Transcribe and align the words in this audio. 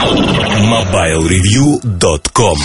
MobileReview.com 0.00 2.56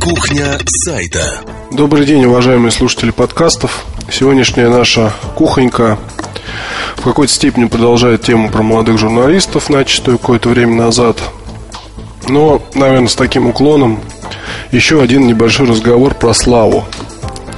Кухня 0.00 0.58
сайта 0.66 1.38
Добрый 1.70 2.04
день, 2.04 2.24
уважаемые 2.24 2.72
слушатели 2.72 3.12
подкастов. 3.12 3.84
Сегодняшняя 4.10 4.68
наша 4.68 5.12
кухонька 5.36 6.00
в 6.96 7.02
какой-то 7.02 7.32
степени 7.32 7.66
продолжает 7.66 8.22
тему 8.22 8.50
про 8.50 8.64
молодых 8.64 8.98
журналистов, 8.98 9.70
начатую 9.70 10.18
какое-то 10.18 10.48
время 10.48 10.74
назад. 10.74 11.22
Но, 12.26 12.60
наверное, 12.74 13.06
с 13.06 13.14
таким 13.14 13.46
уклоном 13.46 14.00
еще 14.72 15.00
один 15.00 15.28
небольшой 15.28 15.68
разговор 15.68 16.14
про 16.14 16.34
славу. 16.34 16.84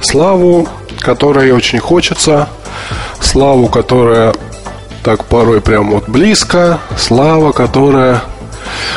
Славу, 0.01 0.69
которой 0.99 1.51
очень 1.53 1.79
хочется, 1.79 2.49
славу, 3.19 3.67
которая 3.67 4.35
так 5.03 5.25
порой 5.25 5.61
прям 5.61 5.89
вот 5.89 6.07
близко, 6.07 6.79
слава, 6.97 7.51
которая 7.51 8.21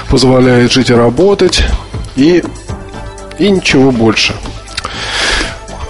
позволяет 0.09 0.73
жить 0.73 0.91
и 0.91 0.95
работать, 0.95 1.65
и, 2.17 2.43
и 3.39 3.51
ничего 3.51 3.91
больше. 3.91 4.35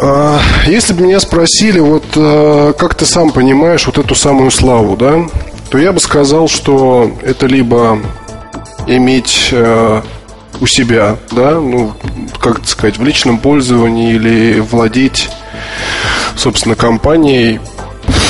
А, 0.01 0.41
если 0.66 0.92
бы 0.92 1.02
меня 1.02 1.20
спросили, 1.20 1.80
вот 1.80 2.05
а, 2.16 2.73
как 2.73 2.95
ты 2.95 3.05
сам 3.05 3.30
понимаешь 3.30 3.87
вот 3.87 3.98
эту 3.98 4.14
самую 4.14 4.51
славу, 4.51 4.97
да, 4.97 5.27
то 5.70 5.78
я 5.78 5.92
бы 5.92 6.01
сказал, 6.01 6.48
что 6.48 7.11
это 7.23 7.47
либо 7.47 7.98
иметь 8.87 9.51
а, 9.52 10.02
у 10.61 10.66
себя, 10.66 11.16
да, 11.33 11.52
ну, 11.61 11.95
как 12.41 12.66
сказать, 12.66 12.98
в 12.98 13.05
личном 13.05 13.39
пользовании 13.39 14.14
или 14.14 14.61
владеть, 14.61 15.28
собственно, 16.36 16.75
компанией, 16.75 17.61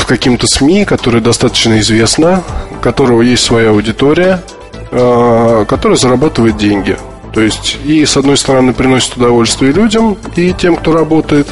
каким-то 0.08 0.46
СМИ, 0.46 0.86
которое 0.86 1.20
достаточно 1.20 1.78
известно, 1.80 2.42
у 2.70 2.82
которого 2.82 3.20
есть 3.20 3.44
своя 3.44 3.70
аудитория, 3.70 4.42
которая 4.90 5.96
зарабатывает 5.96 6.56
деньги. 6.56 6.96
То 7.32 7.42
есть, 7.42 7.78
и 7.84 8.04
с 8.04 8.16
одной 8.16 8.36
стороны 8.36 8.72
приносит 8.72 9.16
удовольствие 9.16 9.72
людям 9.72 10.16
и 10.34 10.52
тем, 10.52 10.76
кто 10.76 10.92
работает. 10.92 11.46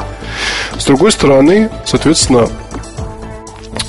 С 0.79 0.85
другой 0.85 1.13
стороны, 1.13 1.71
соответственно, 1.85 2.49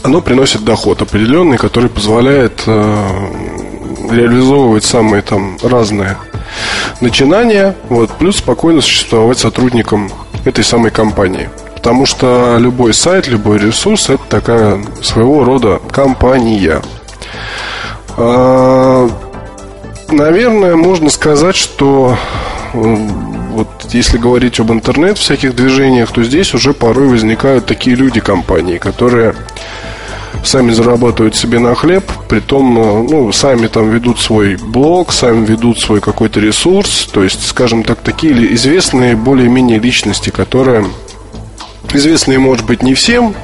оно 0.03 0.21
приносит 0.21 0.63
доход 0.63 1.01
определенный, 1.01 1.57
который 1.57 1.89
позволяет 1.89 2.63
э, 2.65 3.07
реализовывать 4.11 4.83
самые 4.83 5.21
там 5.21 5.57
разные 5.63 6.17
начинания, 7.01 7.75
вот, 7.89 8.11
плюс 8.11 8.37
спокойно 8.37 8.81
существовать 8.81 9.37
сотрудникам 9.37 10.09
этой 10.45 10.63
самой 10.63 10.91
компании. 10.91 11.49
Потому 11.75 12.05
что 12.05 12.57
любой 12.59 12.93
сайт, 12.93 13.27
любой 13.27 13.59
ресурс 13.59 14.09
это 14.09 14.23
такая 14.29 14.83
своего 15.01 15.43
рода 15.43 15.79
компания. 15.91 16.81
Наверное, 20.09 20.75
можно 20.75 21.09
сказать, 21.09 21.55
что 21.55 22.17
вот 22.73 23.67
если 23.91 24.17
говорить 24.17 24.59
об 24.59 24.71
интернет 24.71 25.17
всяких 25.17 25.55
движениях, 25.55 26.11
то 26.11 26.23
здесь 26.23 26.53
уже 26.53 26.73
порой 26.73 27.07
возникают 27.07 27.65
такие 27.65 27.95
люди 27.95 28.19
компании, 28.19 28.77
которые 28.77 29.35
сами 30.43 30.71
зарабатывают 30.71 31.35
себе 31.35 31.59
на 31.59 31.75
хлеб, 31.75 32.03
при 32.29 32.39
том, 32.39 32.73
ну, 33.09 33.31
сами 33.31 33.67
там 33.67 33.89
ведут 33.89 34.19
свой 34.19 34.55
блог, 34.55 35.11
сами 35.11 35.45
ведут 35.45 35.79
свой 35.79 35.99
какой-то 35.99 36.39
ресурс, 36.39 37.09
то 37.11 37.23
есть, 37.23 37.45
скажем 37.45 37.83
так, 37.83 37.99
такие 37.99 38.53
известные 38.53 39.15
более-менее 39.15 39.79
личности, 39.79 40.29
которые 40.29 40.85
известные, 41.91 42.39
может 42.39 42.65
быть, 42.65 42.83
не 42.83 42.93
всем, 42.93 43.35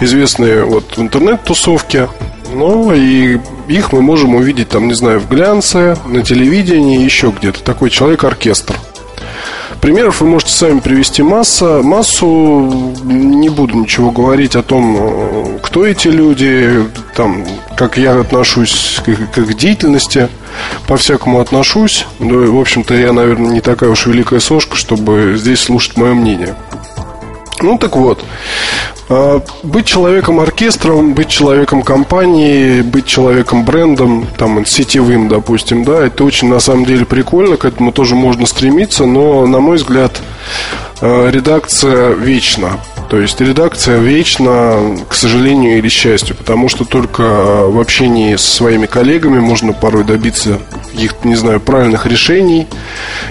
известные 0.00 0.64
вот 0.64 0.96
в 0.96 1.00
интернет-тусовке, 1.00 2.08
но 2.54 2.94
и 2.94 3.38
их 3.68 3.92
мы 3.92 4.02
можем 4.02 4.34
увидеть 4.34 4.68
там, 4.68 4.88
не 4.88 4.94
знаю, 4.94 5.20
в 5.20 5.28
глянце, 5.28 5.96
на 6.06 6.22
телевидении, 6.22 7.02
еще 7.02 7.32
где-то. 7.36 7.62
Такой 7.62 7.90
человек-оркестр. 7.90 8.74
Примеров 9.80 10.22
вы 10.22 10.28
можете 10.28 10.52
сами 10.52 10.80
привести 10.80 11.22
масса, 11.22 11.82
массу. 11.82 12.96
Не 13.04 13.50
буду 13.50 13.76
ничего 13.76 14.10
говорить 14.10 14.56
о 14.56 14.62
том, 14.62 15.58
кто 15.62 15.84
эти 15.84 16.08
люди, 16.08 16.84
там, 17.14 17.44
как 17.76 17.98
я 17.98 18.18
отношусь 18.18 19.02
к, 19.04 19.32
к 19.32 19.38
их 19.38 19.54
деятельности. 19.56 20.28
По-всякому 20.86 21.40
отношусь. 21.40 22.06
Да, 22.18 22.34
в 22.34 22.58
общем-то, 22.58 22.94
я, 22.94 23.12
наверное, 23.12 23.52
не 23.52 23.60
такая 23.60 23.90
уж 23.90 24.06
великая 24.06 24.40
сошка, 24.40 24.76
чтобы 24.76 25.34
здесь 25.36 25.60
слушать 25.60 25.96
мое 25.96 26.14
мнение. 26.14 26.54
Ну 27.60 27.78
так 27.78 27.96
вот, 27.96 28.24
а, 29.08 29.42
быть 29.62 29.86
человеком 29.86 30.40
оркестром, 30.40 31.14
быть 31.14 31.28
человеком 31.28 31.82
компании, 31.82 32.80
быть 32.80 33.06
человеком 33.06 33.64
брендом, 33.64 34.26
там, 34.36 34.64
сетевым, 34.66 35.28
допустим, 35.28 35.84
да, 35.84 36.04
это 36.06 36.24
очень 36.24 36.48
на 36.48 36.60
самом 36.60 36.84
деле 36.84 37.04
прикольно, 37.04 37.56
к 37.56 37.64
этому 37.64 37.92
тоже 37.92 38.14
можно 38.14 38.46
стремиться, 38.46 39.06
но, 39.06 39.46
на 39.46 39.60
мой 39.60 39.76
взгляд, 39.76 40.20
а, 41.00 41.28
редакция 41.30 42.12
вечна. 42.12 42.80
То 43.14 43.20
есть 43.20 43.40
редакция 43.40 43.98
вечна, 44.00 44.96
к 45.08 45.14
сожалению 45.14 45.78
или 45.78 45.88
счастью, 45.88 46.34
потому 46.34 46.68
что 46.68 46.84
только 46.84 47.22
в 47.22 47.78
общении 47.78 48.34
с 48.34 48.42
своими 48.42 48.86
коллегами 48.86 49.38
можно 49.38 49.72
порой 49.72 50.02
добиться 50.02 50.58
каких-то, 50.90 51.28
не 51.28 51.36
знаю, 51.36 51.60
правильных 51.60 52.06
решений. 52.06 52.66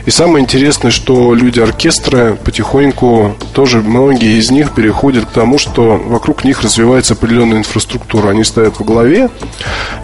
И 0.06 0.10
самое 0.10 0.42
интересное, 0.42 0.90
что 0.90 1.34
люди 1.34 1.60
оркестра 1.60 2.38
потихоньку, 2.46 3.36
тоже 3.54 3.80
многие 3.80 4.40
из 4.40 4.52
них 4.52 4.72
переходят 4.74 5.26
к 5.26 5.32
тому, 5.32 5.58
что 5.58 5.98
вокруг 5.98 6.46
них 6.46 6.62
развивается 6.62 7.14
определенная 7.14 7.58
инфраструктура. 7.58 8.30
Они 8.30 8.46
стоят 8.46 8.80
во 8.80 8.86
главе, 8.86 9.30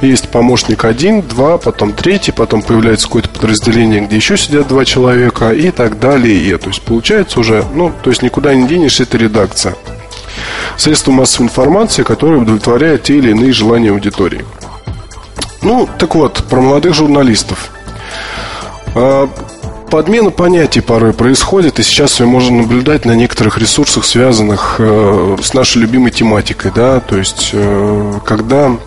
есть 0.01 0.27
помощник 0.27 0.83
один, 0.83 1.21
два, 1.21 1.57
потом 1.57 1.93
третий, 1.93 2.33
потом 2.33 2.63
появляется 2.63 3.07
какое-то 3.07 3.29
подразделение, 3.29 4.01
где 4.01 4.17
еще 4.17 4.37
сидят 4.37 4.67
два 4.67 4.83
человека 4.83 5.51
и 5.51 5.71
так 5.71 6.01
далее. 6.01 6.57
То 6.57 6.67
есть 6.67 6.81
получается 6.81 7.39
уже, 7.39 7.63
ну, 7.73 7.93
то 8.03 8.09
есть 8.09 8.23
никуда 8.23 8.53
не 8.53 8.67
денешься, 8.67 9.03
это 9.03 9.17
редакция. 9.17 9.68
Средство 10.77 11.11
массовой 11.11 11.45
информации, 11.47 12.03
которое 12.03 12.37
удовлетворяет 12.37 13.03
те 13.03 13.17
или 13.17 13.31
иные 13.31 13.51
желания 13.51 13.91
аудитории. 13.91 14.45
Ну, 15.61 15.89
так 15.97 16.15
вот, 16.15 16.43
про 16.49 16.61
молодых 16.61 16.93
журналистов. 16.93 17.71
А, 18.95 19.29
подмена 19.89 20.29
понятий 20.29 20.81
порой 20.81 21.13
происходит, 21.13 21.79
и 21.79 21.83
сейчас 21.83 22.19
ее 22.19 22.27
можно 22.27 22.57
наблюдать 22.57 23.05
на 23.05 23.13
некоторых 23.13 23.57
ресурсах, 23.57 24.05
связанных 24.05 24.75
э, 24.79 25.37
с 25.41 25.53
нашей 25.53 25.79
любимой 25.79 26.11
тематикой, 26.11 26.71
да, 26.73 26.99
то 26.99 27.17
есть, 27.17 27.49
э, 27.53 28.13
когда 28.25 28.77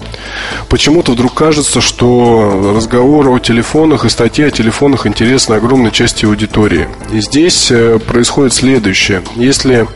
почему-то 0.69 1.13
вдруг 1.13 1.35
кажется, 1.35 1.81
что 1.81 2.73
разговоры 2.77 3.31
о 3.31 3.39
телефонах 3.39 4.05
и 4.05 4.09
статьи 4.09 4.45
о 4.45 4.51
телефонах 4.51 5.07
интересны 5.07 5.55
огромной 5.55 5.91
части 5.91 6.25
аудитории. 6.25 6.89
И 7.13 7.21
здесь 7.21 7.71
э, 7.71 7.99
происходит 7.99 8.55
следующее. 8.55 9.23
Если 9.37 9.87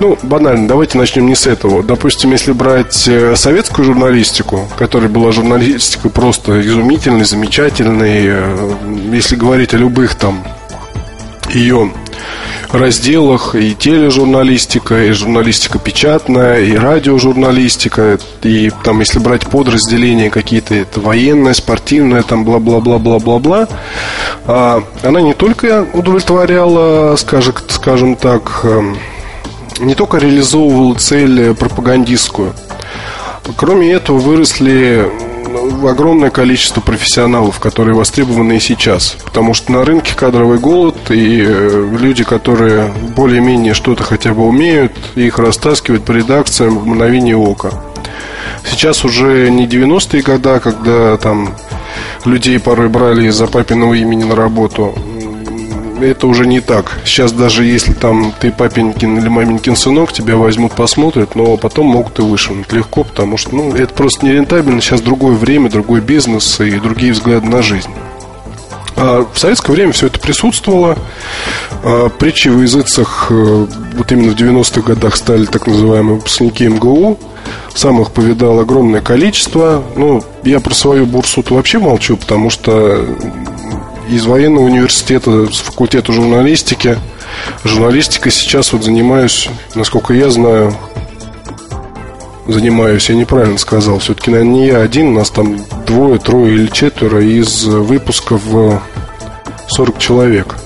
ну, 0.00 0.18
банально, 0.22 0.68
давайте 0.68 0.98
начнем 0.98 1.26
не 1.26 1.34
с 1.34 1.46
этого. 1.46 1.82
Допустим, 1.82 2.32
если 2.32 2.52
брать 2.52 3.08
э, 3.08 3.34
советскую 3.36 3.84
журналистику, 3.84 4.68
которая 4.78 5.08
была 5.08 5.32
журналистикой 5.32 6.10
просто 6.10 6.60
изумительной, 6.60 7.24
замечательной, 7.24 8.26
э, 8.26 8.74
если 9.12 9.36
говорить 9.36 9.74
о 9.74 9.78
любых 9.78 10.14
там 10.14 10.44
ее 11.50 11.90
разделах 12.72 13.54
и 13.54 13.74
тележурналистика, 13.74 15.04
и 15.04 15.12
журналистика 15.12 15.78
печатная, 15.78 16.60
и 16.60 16.76
радиожурналистика, 16.76 18.18
и 18.42 18.70
там, 18.84 19.00
если 19.00 19.18
брать 19.18 19.46
подразделения 19.46 20.30
какие-то, 20.30 20.74
это 20.74 21.00
военная, 21.00 21.54
спортивная, 21.54 22.22
там 22.22 22.44
бла-бла-бла-бла-бла-бла, 22.44 23.68
а, 24.46 24.82
она 25.02 25.20
не 25.20 25.34
только 25.34 25.86
удовлетворяла, 25.92 27.16
скажем, 27.16 27.54
скажем 27.68 28.16
так, 28.16 28.60
эм, 28.64 28.96
не 29.78 29.94
только 29.94 30.18
реализовывал 30.18 30.94
цель 30.94 31.54
пропагандистскую. 31.54 32.54
Кроме 33.56 33.92
этого, 33.92 34.18
выросли 34.18 35.10
огромное 35.88 36.30
количество 36.30 36.80
профессионалов, 36.80 37.60
которые 37.60 37.94
востребованы 37.94 38.56
и 38.56 38.60
сейчас. 38.60 39.16
Потому 39.24 39.54
что 39.54 39.72
на 39.72 39.84
рынке 39.84 40.14
кадровый 40.14 40.58
голод, 40.58 40.96
и 41.10 41.44
э, 41.46 41.96
люди, 41.98 42.24
которые 42.24 42.92
более-менее 43.16 43.74
что-то 43.74 44.02
хотя 44.02 44.34
бы 44.34 44.46
умеют, 44.46 44.92
их 45.14 45.38
растаскивают 45.38 46.04
по 46.04 46.12
редакциям 46.12 46.78
в 46.78 46.86
мгновение 46.86 47.36
ока. 47.36 47.70
Сейчас 48.68 49.04
уже 49.04 49.50
не 49.50 49.66
90-е 49.66 50.22
годы, 50.22 50.60
когда 50.60 51.16
там 51.16 51.54
людей 52.24 52.58
порой 52.58 52.88
брали 52.88 53.28
из-за 53.28 53.46
папиного 53.46 53.94
имени 53.94 54.24
на 54.24 54.34
работу 54.34 54.94
это 56.00 56.26
уже 56.26 56.46
не 56.46 56.60
так. 56.60 56.98
Сейчас 57.04 57.32
даже 57.32 57.64
если 57.64 57.92
там 57.92 58.32
ты 58.38 58.50
папенькин 58.50 59.18
или 59.18 59.28
маменькин 59.28 59.76
сынок, 59.76 60.12
тебя 60.12 60.36
возьмут, 60.36 60.72
посмотрят, 60.72 61.34
но 61.34 61.56
потом 61.56 61.86
могут 61.86 62.18
и 62.18 62.22
вышвырнуть 62.22 62.72
легко, 62.72 63.04
потому 63.04 63.36
что 63.36 63.54
ну, 63.54 63.74
это 63.74 63.92
просто 63.94 64.26
нерентабельно. 64.26 64.80
Сейчас 64.80 65.00
другое 65.00 65.34
время, 65.34 65.70
другой 65.70 66.00
бизнес 66.00 66.60
и 66.60 66.78
другие 66.78 67.12
взгляды 67.12 67.48
на 67.48 67.62
жизнь. 67.62 67.90
А 68.96 69.26
в 69.30 69.38
советское 69.38 69.72
время 69.72 69.92
все 69.92 70.06
это 70.06 70.18
присутствовало. 70.18 70.96
А 71.82 72.08
притчи 72.08 72.48
в 72.48 72.62
языцах 72.62 73.26
э, 73.30 73.66
вот 73.94 74.10
именно 74.10 74.32
в 74.32 74.36
90-х 74.36 74.80
годах 74.80 75.16
стали 75.16 75.44
так 75.44 75.66
называемые 75.66 76.16
выпускники 76.16 76.66
МГУ. 76.66 77.18
Сам 77.74 78.00
их 78.00 78.10
повидал 78.12 78.58
огромное 78.58 79.02
количество. 79.02 79.82
Ну, 79.96 80.22
я 80.44 80.60
про 80.60 80.74
свою 80.74 81.04
бурсу-то 81.04 81.54
вообще 81.54 81.78
молчу, 81.78 82.16
потому 82.16 82.48
что 82.48 83.04
из 84.08 84.24
военного 84.24 84.64
университета, 84.64 84.95
с 85.08 85.58
факультета 85.58 86.12
журналистики, 86.12 86.98
журналистикой 87.64 88.32
сейчас 88.32 88.72
вот 88.72 88.82
занимаюсь, 88.82 89.48
насколько 89.74 90.12
я 90.12 90.30
знаю, 90.30 90.74
занимаюсь, 92.46 93.08
я 93.08 93.14
неправильно 93.14 93.58
сказал. 93.58 93.98
Все-таки, 93.98 94.30
наверное, 94.30 94.52
не 94.52 94.66
я 94.66 94.80
один, 94.80 95.14
нас 95.14 95.30
там 95.30 95.58
двое, 95.86 96.18
трое 96.18 96.54
или 96.54 96.66
четверо 96.66 97.22
из 97.22 97.64
выпусков 97.64 98.42
40 99.68 99.98
человек. 99.98 100.56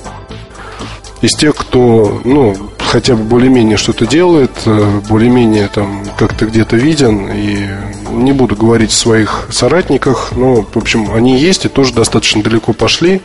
Из 1.21 1.35
тех, 1.35 1.55
кто, 1.55 2.21
ну, 2.25 2.57
хотя 2.79 3.15
бы 3.15 3.25
более-менее 3.25 3.77
что-то 3.77 4.07
делает, 4.07 4.51
э, 4.65 5.01
более-менее 5.09 5.69
там 5.69 6.03
как-то 6.19 6.47
где-то 6.47 6.77
виден, 6.77 7.31
и 7.31 7.69
не 8.11 8.33
буду 8.33 8.57
говорить 8.57 8.91
о 8.91 8.95
своих 8.95 9.49
соратниках, 9.51 10.33
но, 10.35 10.63
в 10.63 10.77
общем, 10.77 11.13
они 11.15 11.39
есть 11.39 11.67
и 11.67 11.69
тоже 11.69 11.93
достаточно 11.93 12.43
далеко 12.43 12.73
пошли. 12.73 13.21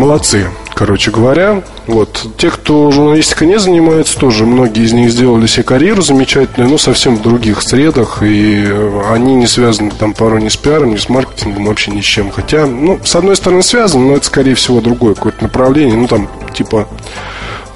Молодцы 0.00 0.46
короче 0.80 1.10
говоря. 1.10 1.62
Вот. 1.86 2.26
Те, 2.38 2.50
кто 2.50 2.90
журналистикой 2.90 3.48
не 3.48 3.58
занимается, 3.58 4.18
тоже 4.18 4.46
многие 4.46 4.82
из 4.84 4.94
них 4.94 5.10
сделали 5.10 5.46
себе 5.46 5.64
карьеру 5.64 6.00
замечательную, 6.00 6.70
но 6.70 6.78
совсем 6.78 7.16
в 7.16 7.22
других 7.22 7.60
средах, 7.60 8.22
и 8.22 8.66
они 9.10 9.34
не 9.34 9.46
связаны 9.46 9.90
там 9.90 10.14
порой 10.14 10.40
ни 10.40 10.48
с 10.48 10.56
пиаром, 10.56 10.92
ни 10.92 10.96
с 10.96 11.10
маркетингом, 11.10 11.66
вообще 11.66 11.90
ни 11.90 12.00
с 12.00 12.04
чем. 12.04 12.30
Хотя, 12.30 12.64
ну, 12.64 12.98
с 13.04 13.14
одной 13.14 13.36
стороны 13.36 13.62
связаны, 13.62 14.06
но 14.06 14.16
это, 14.16 14.24
скорее 14.24 14.54
всего, 14.54 14.80
другое 14.80 15.12
какое-то 15.12 15.42
направление. 15.42 15.98
Ну, 15.98 16.06
там, 16.06 16.30
типа, 16.54 16.88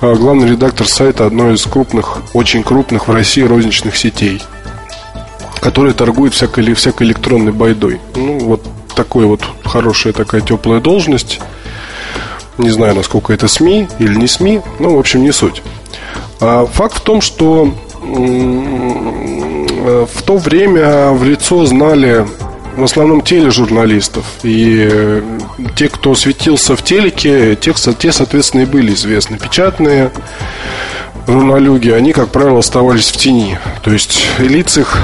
а, 0.01 0.15
главный 0.15 0.49
редактор 0.49 0.89
сайта 0.89 1.27
одной 1.27 1.57
из 1.57 1.65
крупных, 1.65 2.23
очень 2.33 2.63
крупных 2.63 3.07
в 3.07 3.13
России 3.13 3.43
розничных 3.43 3.99
сетей, 3.99 4.41
который 5.61 5.93
торгует 5.93 6.33
всякой, 6.33 6.73
всякой 6.73 7.09
электронной 7.09 7.53
байдой. 7.53 8.01
Ну, 8.17 8.39
вот 8.39 8.63
такой 8.97 9.27
вот 9.27 9.43
хорошая 9.63 10.15
такая 10.15 10.41
теплая 10.41 10.81
должность– 10.81 11.43
не 12.59 12.71
знаю, 12.71 12.95
насколько 12.95 13.33
это 13.33 13.49
СМИ 13.49 13.89
или 13.99 14.15
не 14.15 14.27
СМИ, 14.27 14.61
ну, 14.79 14.97
в 14.97 14.99
общем, 14.99 15.23
не 15.23 15.33
суть. 15.33 15.63
А 16.41 16.67
факт 16.67 16.99
в 16.99 17.01
том, 17.01 17.21
что 17.21 17.75
в 18.03 20.23
то 20.23 20.37
время 20.37 21.11
в 21.11 21.25
лицо 21.25 21.65
знали 21.67 22.27
в 22.77 22.83
основном 22.83 23.23
тележурналистов. 23.23 24.25
И 24.43 25.23
те, 25.77 25.89
кто 25.89 26.15
светился 26.15 26.77
в 26.77 26.83
телеке, 26.83 27.57
те, 27.57 27.73
те 27.73 28.13
соответственно, 28.13 28.63
и 28.63 28.67
были 28.67 28.95
известны. 28.95 29.39
Печатные 29.39 30.11
журналюги, 31.27 31.91
они, 31.91 32.13
как 32.13 32.29
правило, 32.29 32.59
оставались 32.59 33.11
в 33.11 33.17
тени. 33.17 33.59
То 33.83 33.93
есть 33.93 34.25
лиц 34.39 34.79
их, 34.79 34.99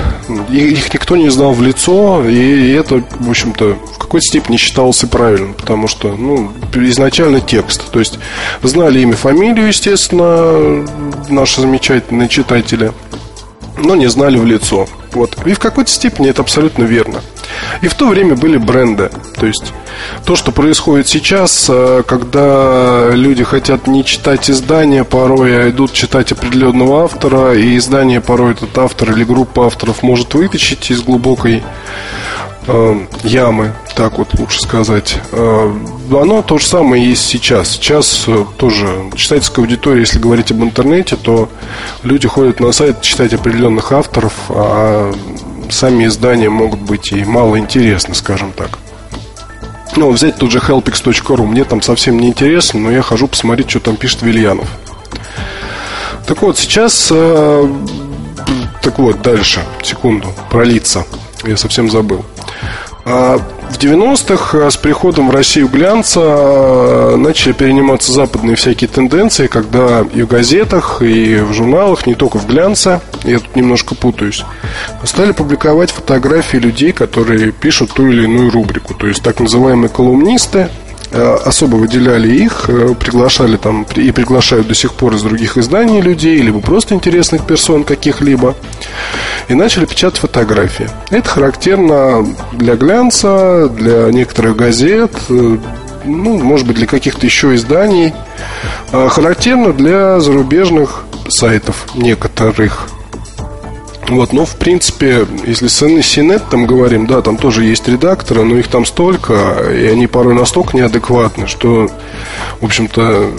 их 0.51 0.93
никто 0.93 1.17
не 1.17 1.31
знал 1.31 1.53
в 1.53 1.63
лицо, 1.63 2.29
и 2.29 2.73
это, 2.73 3.03
в 3.19 3.31
общем-то, 3.31 3.77
в 3.95 3.99
какой-то 3.99 4.27
степени 4.27 4.57
считалось 4.57 5.03
и 5.03 5.07
правильным, 5.07 5.55
потому 5.55 5.89
что, 5.89 6.15
ну, 6.15 6.53
изначально 6.75 7.41
текст. 7.41 7.91
То 7.91 7.99
есть 7.99 8.19
знали 8.63 9.01
имя, 9.01 9.15
фамилию, 9.15 9.69
естественно, 9.69 10.87
наши 11.29 11.61
замечательные 11.61 12.29
читатели, 12.29 12.93
но 13.79 13.95
не 13.95 14.09
знали 14.09 14.39
в 14.39 14.45
лицо. 14.45 14.89
Вот. 15.13 15.37
И 15.47 15.55
в 15.55 15.59
какой-то 15.59 15.91
степени 15.91 16.31
это 16.31 16.43
абсолютно 16.43 16.85
верно. 16.85 17.21
И 17.83 17.89
в 17.89 17.95
то 17.95 18.09
время 18.09 18.37
были 18.37 18.57
бренды. 18.57 19.11
То 19.39 19.47
есть 19.47 19.73
то, 20.25 20.37
что 20.37 20.53
происходит 20.53 21.09
сейчас, 21.09 21.67
э, 21.69 22.03
когда 22.07 23.11
люди 23.13 23.45
хотят 23.45 23.87
не 23.87 24.05
читать 24.05 24.51
издания 24.51 25.05
порой, 25.05 25.67
а 25.67 25.71
идут 25.71 25.93
читать 25.93 26.33
определенного 26.33 27.05
автора, 27.05 27.55
и 27.55 27.77
издание 27.77 28.21
порой 28.21 28.53
этот 28.53 28.77
автор 28.79 29.13
или 29.13 29.25
группа 29.25 29.67
авторов 29.67 30.03
может 30.03 30.35
вытащить 30.35 30.91
из 30.91 31.03
глубокой 31.03 31.63
э, 32.67 33.01
ямы, 33.25 33.73
так 33.97 34.19
вот 34.19 34.39
лучше 34.39 34.61
сказать. 34.61 35.19
Э, 35.33 35.73
оно 36.11 36.43
то 36.43 36.59
же 36.59 36.67
самое 36.67 37.09
есть 37.09 37.25
сейчас. 37.27 37.71
Сейчас 37.71 38.25
э, 38.27 38.45
тоже 38.57 39.11
читательская 39.17 39.65
аудитория, 39.65 40.01
если 40.01 40.19
говорить 40.19 40.51
об 40.51 40.63
интернете, 40.63 41.17
то 41.17 41.49
люди 42.03 42.29
ходят 42.29 42.61
на 42.61 42.73
сайт 42.73 43.01
читать 43.03 43.35
определенных 43.35 43.93
авторов, 43.93 44.33
а 44.49 45.13
сами 45.71 46.07
издания 46.07 46.49
могут 46.49 46.81
быть 46.81 47.13
и 47.13 47.25
мало 47.25 47.59
интересны, 47.59 48.15
скажем 48.15 48.53
так. 48.53 48.79
Ну, 49.97 50.11
взять 50.11 50.37
тот 50.37 50.51
же 50.51 50.59
helpix.ru. 50.59 51.47
Мне 51.47 51.65
там 51.65 51.83
совсем 51.83 52.19
не 52.19 52.29
интересно, 52.29 52.81
но 52.81 52.91
я 52.91 53.03
хожу 53.03 53.27
посмотреть, 53.27 53.71
что 53.71 53.81
там 53.81 53.97
пишет 53.97 54.23
Вильянов. 54.23 54.69
Так 56.27 56.43
вот, 56.43 56.59
сейчас... 56.59 57.09
Э, 57.11 57.69
так 58.83 58.99
вот, 58.99 59.21
дальше. 59.21 59.65
Секунду. 59.83 60.29
Про 60.49 60.65
лица. 60.65 61.05
Я 61.45 61.57
совсем 61.57 61.91
забыл. 61.91 62.25
А, 63.05 63.39
в 63.39 63.79
90-х 63.79 64.59
э, 64.59 64.71
с 64.71 64.77
приходом 64.77 65.29
в 65.29 65.31
Россию 65.31 65.69
глянца 65.69 66.21
э, 66.21 67.17
начали 67.17 67.53
перениматься 67.53 68.13
западные 68.13 68.57
всякие 68.57 68.89
тенденции, 68.89 69.47
когда 69.47 70.05
и 70.13 70.23
в 70.23 70.27
газетах, 70.27 71.01
и 71.01 71.37
в 71.37 71.53
журналах, 71.53 72.07
не 72.07 72.15
только 72.15 72.39
в 72.39 72.47
глянце, 72.47 73.01
я 73.25 73.39
тут 73.39 73.57
немножко 73.57 73.95
путаюсь, 73.95 74.45
стали 75.05 75.33
публиковать 75.33 75.91
фотографии 75.91 76.59
людей, 76.59 76.93
которые 76.93 77.53
пишут 77.53 77.93
ту 77.93 78.07
или 78.09 78.25
иную 78.25 78.51
рубрику. 78.51 78.95
То 78.95 79.07
есть 79.07 79.23
так 79.23 79.41
называемые 79.41 79.89
колумнисты, 79.89 80.69
особо 81.13 81.77
выделяли 81.77 82.33
их, 82.33 82.69
э, 82.69 82.95
приглашали 82.95 83.57
там 83.57 83.87
и 83.97 84.11
приглашают 84.13 84.69
до 84.69 84.75
сих 84.75 84.95
пор 84.95 85.15
из 85.15 85.23
других 85.23 85.59
изданий 85.59 86.01
людей, 86.01 86.41
либо 86.41 86.61
просто 86.61 86.95
интересных 86.95 87.47
персон 87.47 87.85
каких-либо, 87.85 88.55
и 89.49 89.55
начали 89.55 89.87
печатать 89.87 90.21
фотографии. 90.21 90.89
Это 91.11 91.29
характерно 91.29 92.27
для 92.53 92.77
глянца, 92.77 93.69
для 93.69 94.11
некоторых 94.13 94.57
газет, 94.57 95.13
э, 95.29 95.57
ну, 96.05 96.39
может 96.39 96.67
быть, 96.67 96.77
для 96.77 96.87
каких-то 96.87 97.27
еще 97.27 97.55
изданий. 97.55 98.15
Характерно 98.91 99.75
для 99.75 100.19
зарубежных 100.21 101.05
сайтов 101.29 101.87
некоторых. 101.95 102.89
Вот, 104.11 104.33
но 104.33 104.45
в 104.45 104.57
принципе, 104.57 105.25
если 105.47 105.69
с 105.69 105.83
CNET 105.83 106.43
там 106.51 106.67
говорим, 106.67 107.07
да, 107.07 107.23
там 107.23 107.37
тоже 107.37 107.65
есть 107.65 107.87
редакторы, 107.87 108.43
но 108.43 108.57
их 108.57 108.67
там 108.67 108.85
столько, 108.85 109.71
и 109.73 109.87
они 109.87 110.09
порой 110.09 110.35
настолько 110.35 110.77
неадекватны, 110.77 111.47
что, 111.47 111.89
в 112.61 112.65
общем-то, 112.65 113.31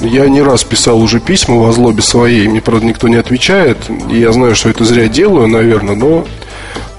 я 0.00 0.28
не 0.28 0.42
раз 0.42 0.62
писал 0.62 1.00
уже 1.00 1.20
письма 1.20 1.56
в 1.56 1.66
озлобе 1.66 2.02
своей, 2.02 2.48
мне, 2.48 2.60
правда, 2.60 2.84
никто 2.84 3.08
не 3.08 3.16
отвечает, 3.16 3.78
и 4.10 4.18
я 4.18 4.32
знаю, 4.32 4.54
что 4.54 4.68
это 4.68 4.84
зря 4.84 5.08
делаю, 5.08 5.48
наверное, 5.48 5.94
но 5.94 6.26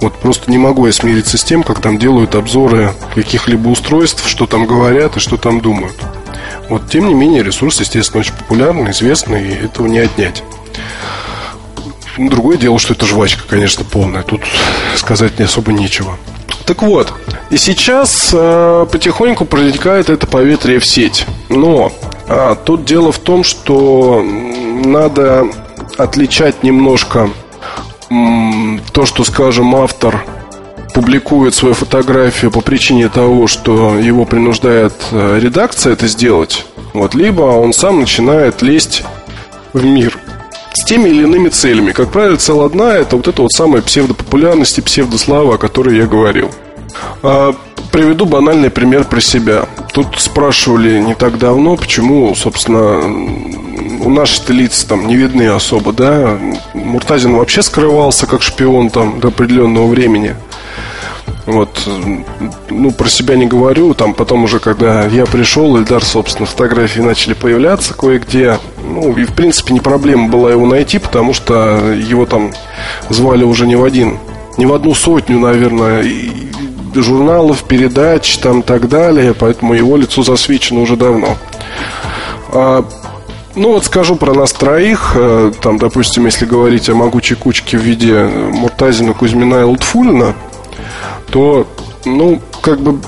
вот 0.01 0.15
просто 0.15 0.49
не 0.49 0.57
могу 0.57 0.87
я 0.87 0.93
смириться 0.93 1.37
с 1.37 1.43
тем, 1.43 1.61
как 1.61 1.79
там 1.79 1.99
делают 1.99 2.33
обзоры 2.33 2.93
каких-либо 3.13 3.69
устройств, 3.69 4.27
что 4.27 4.47
там 4.47 4.65
говорят 4.65 5.17
и 5.17 5.19
что 5.19 5.37
там 5.37 5.61
думают. 5.61 5.95
Вот, 6.69 6.89
тем 6.89 7.07
не 7.07 7.13
менее, 7.13 7.43
ресурс, 7.43 7.79
естественно, 7.81 8.21
очень 8.21 8.33
популярный, 8.33 8.89
известный, 8.89 9.47
и 9.47 9.65
этого 9.65 9.85
не 9.85 9.99
отнять. 9.99 10.43
Ну, 12.17 12.29
другое 12.29 12.57
дело, 12.57 12.77
что 12.79 12.93
это 12.93 13.05
жвачка, 13.05 13.43
конечно, 13.47 13.83
полная. 13.83 14.23
Тут 14.23 14.41
сказать 14.95 15.39
не 15.39 15.45
особо 15.45 15.71
нечего. 15.71 16.17
Так 16.65 16.81
вот, 16.81 17.13
и 17.49 17.57
сейчас 17.57 18.31
э, 18.33 18.85
потихоньку 18.91 19.45
проникает 19.45 20.09
это 20.09 20.27
поветрие 20.27 20.79
в 20.79 20.85
сеть. 20.85 21.25
Но 21.49 21.91
э, 22.27 22.55
тут 22.63 22.85
дело 22.85 23.11
в 23.11 23.19
том, 23.19 23.43
что 23.43 24.23
надо 24.23 25.47
отличать 25.97 26.63
немножко 26.63 27.29
э, 28.09 28.13
то, 28.91 29.05
что, 29.05 29.23
скажем, 29.23 29.75
автор 29.75 30.23
публикует 30.93 31.55
свою 31.55 31.73
фотографию 31.73 32.51
по 32.51 32.61
причине 32.61 33.09
того, 33.09 33.47
что 33.47 33.97
его 33.97 34.25
принуждает 34.25 34.93
э, 35.11 35.39
редакция 35.41 35.93
это 35.93 36.07
сделать, 36.07 36.65
вот, 36.93 37.15
либо 37.15 37.41
он 37.41 37.73
сам 37.73 37.99
начинает 37.99 38.61
лезть 38.61 39.03
в 39.73 39.83
мир 39.83 40.17
с 40.83 40.85
теми 40.85 41.07
или 41.07 41.23
иными 41.23 41.47
целями. 41.47 41.93
Как 41.93 42.11
правило, 42.11 42.35
цель 42.35 42.59
одна– 42.59 42.93
это 42.97 43.15
вот 43.15 43.29
эта 43.29 43.41
вот 43.41 43.53
самая 43.53 43.81
псевдопопулярность 43.81 44.77
и 44.79 44.81
псевдослава, 44.81 45.55
о 45.55 45.57
которой 45.57 45.95
я 45.95 46.07
говорил. 46.07 46.51
А, 47.21 47.55
приведу 47.93 48.25
банальный 48.25 48.69
пример 48.69 49.05
про 49.05 49.21
себя. 49.21 49.65
Тут 49.93 50.19
спрашивали 50.19 50.99
не 50.99 51.15
так 51.15 51.37
давно, 51.37 51.77
почему, 51.77 52.35
собственно, 52.35 52.99
у 54.03 54.09
наших 54.09 54.49
лиц 54.49 54.83
там 54.83 55.07
не 55.07 55.15
видны 55.15 55.47
особо, 55.47 55.93
да. 55.93 56.37
Муртазин 56.73 57.37
вообще 57.37 57.61
скрывался 57.61 58.27
как 58.27 58.41
шпион 58.41 58.89
там 58.89 59.21
до 59.21 59.29
определенного 59.29 59.87
времени. 59.87 60.35
Вот, 61.45 61.89
ну, 62.69 62.91
про 62.91 63.09
себя 63.09 63.35
не 63.35 63.45
говорю, 63.45 63.93
там 63.93 64.13
потом 64.13 64.45
уже, 64.45 64.59
когда 64.59 65.05
я 65.07 65.25
пришел, 65.25 65.77
Эльдар, 65.77 66.03
собственно, 66.03 66.45
фотографии 66.45 67.01
начали 67.01 67.33
появляться 67.33 67.93
кое-где. 67.93 68.59
Ну, 68.81 69.15
и, 69.17 69.25
в 69.25 69.33
принципе, 69.33 69.73
не 69.73 69.81
проблема 69.81 70.29
была 70.29 70.51
его 70.51 70.65
найти, 70.65 70.99
потому 70.99 71.33
что 71.33 71.93
его 71.93 72.25
там 72.25 72.51
звали 73.09 73.43
уже 73.43 73.67
не 73.67 73.75
в 73.75 73.83
один, 73.83 74.19
не 74.57 74.65
в 74.65 74.73
одну 74.73 74.95
сотню, 74.95 75.39
наверное, 75.39 76.05
журналов, 76.95 77.63
передач 77.63 78.37
там 78.37 78.59
и 78.59 78.63
так 78.63 78.87
далее, 78.87 79.33
поэтому 79.33 79.73
его 79.73 79.97
лицо 79.97 80.23
засвечено 80.23 80.81
уже 80.81 80.95
давно. 80.95 81.37
А, 82.49 82.85
ну 83.55 83.73
вот 83.73 83.85
скажу 83.85 84.15
про 84.15 84.33
нас 84.33 84.53
троих. 84.53 85.13
Э, 85.15 85.51
там, 85.61 85.77
допустим, 85.77 86.25
если 86.25 86.45
говорить 86.45 86.89
о 86.89 86.95
могучей 86.95 87.35
кучке 87.35 87.77
в 87.77 87.81
виде 87.81 88.23
Муртазина, 88.23 89.13
Кузьмина 89.13 89.61
и 89.61 89.63
Лутфулина, 89.63 90.35
то, 91.33 91.65
ну, 92.05 92.39
как 92.61 92.79
бы 92.79 92.99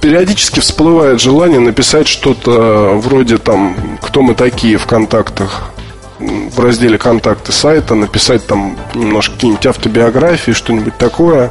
периодически 0.00 0.60
всплывает 0.60 1.20
желание 1.20 1.58
написать 1.58 2.06
что-то 2.06 2.92
вроде 2.94 3.38
там 3.38 3.76
«Кто 4.00 4.22
мы 4.22 4.36
такие» 4.36 4.78
в 4.78 4.86
контактах 4.86 5.72
в 6.20 6.60
разделе 6.60 6.96
«Контакты» 6.96 7.50
сайта, 7.50 7.96
написать 7.96 8.46
там 8.46 8.76
немножко 8.94 9.34
какие-нибудь 9.34 9.66
автобиографии, 9.66 10.52
что-нибудь 10.52 10.96
такое. 10.96 11.50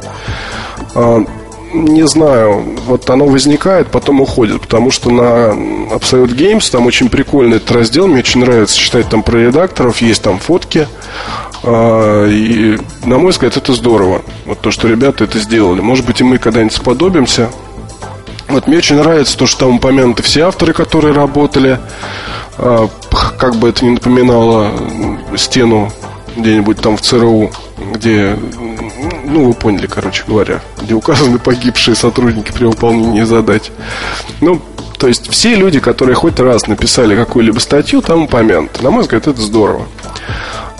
Не 1.72 2.06
знаю, 2.06 2.76
вот 2.86 3.08
оно 3.08 3.26
возникает, 3.26 3.88
потом 3.90 4.20
уходит, 4.20 4.60
потому 4.60 4.90
что 4.90 5.10
на 5.10 5.52
Absolute 5.94 6.36
Games 6.36 6.70
там 6.70 6.86
очень 6.86 7.08
прикольный 7.08 7.56
этот 7.56 7.72
раздел, 7.72 8.06
мне 8.06 8.18
очень 8.18 8.40
нравится 8.40 8.76
читать 8.76 9.08
там 9.08 9.22
про 9.22 9.38
редакторов, 9.38 10.02
есть 10.02 10.22
там 10.22 10.38
фотки, 10.38 10.86
а, 11.62 12.26
и, 12.26 12.78
на 13.04 13.18
мой 13.18 13.30
взгляд, 13.30 13.56
это 13.56 13.72
здорово. 13.72 14.22
Вот 14.46 14.60
то, 14.60 14.70
что 14.70 14.88
ребята 14.88 15.24
это 15.24 15.38
сделали. 15.38 15.80
Может 15.80 16.04
быть, 16.04 16.20
и 16.20 16.24
мы 16.24 16.38
когда-нибудь 16.38 16.74
сподобимся. 16.74 17.50
Вот 18.48 18.66
мне 18.66 18.78
очень 18.78 18.96
нравится 18.96 19.38
то, 19.38 19.46
что 19.46 19.60
там 19.60 19.76
упомянуты 19.76 20.22
все 20.22 20.42
авторы, 20.42 20.72
которые 20.72 21.14
работали. 21.14 21.78
А, 22.58 22.88
как 23.38 23.56
бы 23.56 23.68
это 23.68 23.84
ни 23.84 23.90
напоминало 23.90 24.72
стену 25.36 25.90
где-нибудь 26.36 26.80
там 26.80 26.96
в 26.96 27.00
ЦРУ, 27.00 27.50
где 27.94 28.36
ну, 29.32 29.46
вы 29.46 29.54
поняли, 29.54 29.86
короче 29.86 30.24
говоря, 30.26 30.60
где 30.80 30.94
указаны 30.94 31.38
погибшие 31.38 31.94
сотрудники 31.94 32.52
при 32.52 32.66
выполнении 32.66 33.22
задач. 33.22 33.70
Ну, 34.40 34.60
то 34.98 35.08
есть 35.08 35.28
все 35.30 35.56
люди, 35.56 35.80
которые 35.80 36.14
хоть 36.14 36.38
раз 36.38 36.68
написали 36.68 37.16
какую-либо 37.16 37.58
статью, 37.58 38.02
там 38.02 38.22
упомянуты. 38.22 38.82
На 38.82 38.90
мой 38.90 39.02
взгляд, 39.02 39.26
это 39.26 39.40
здорово. 39.40 39.88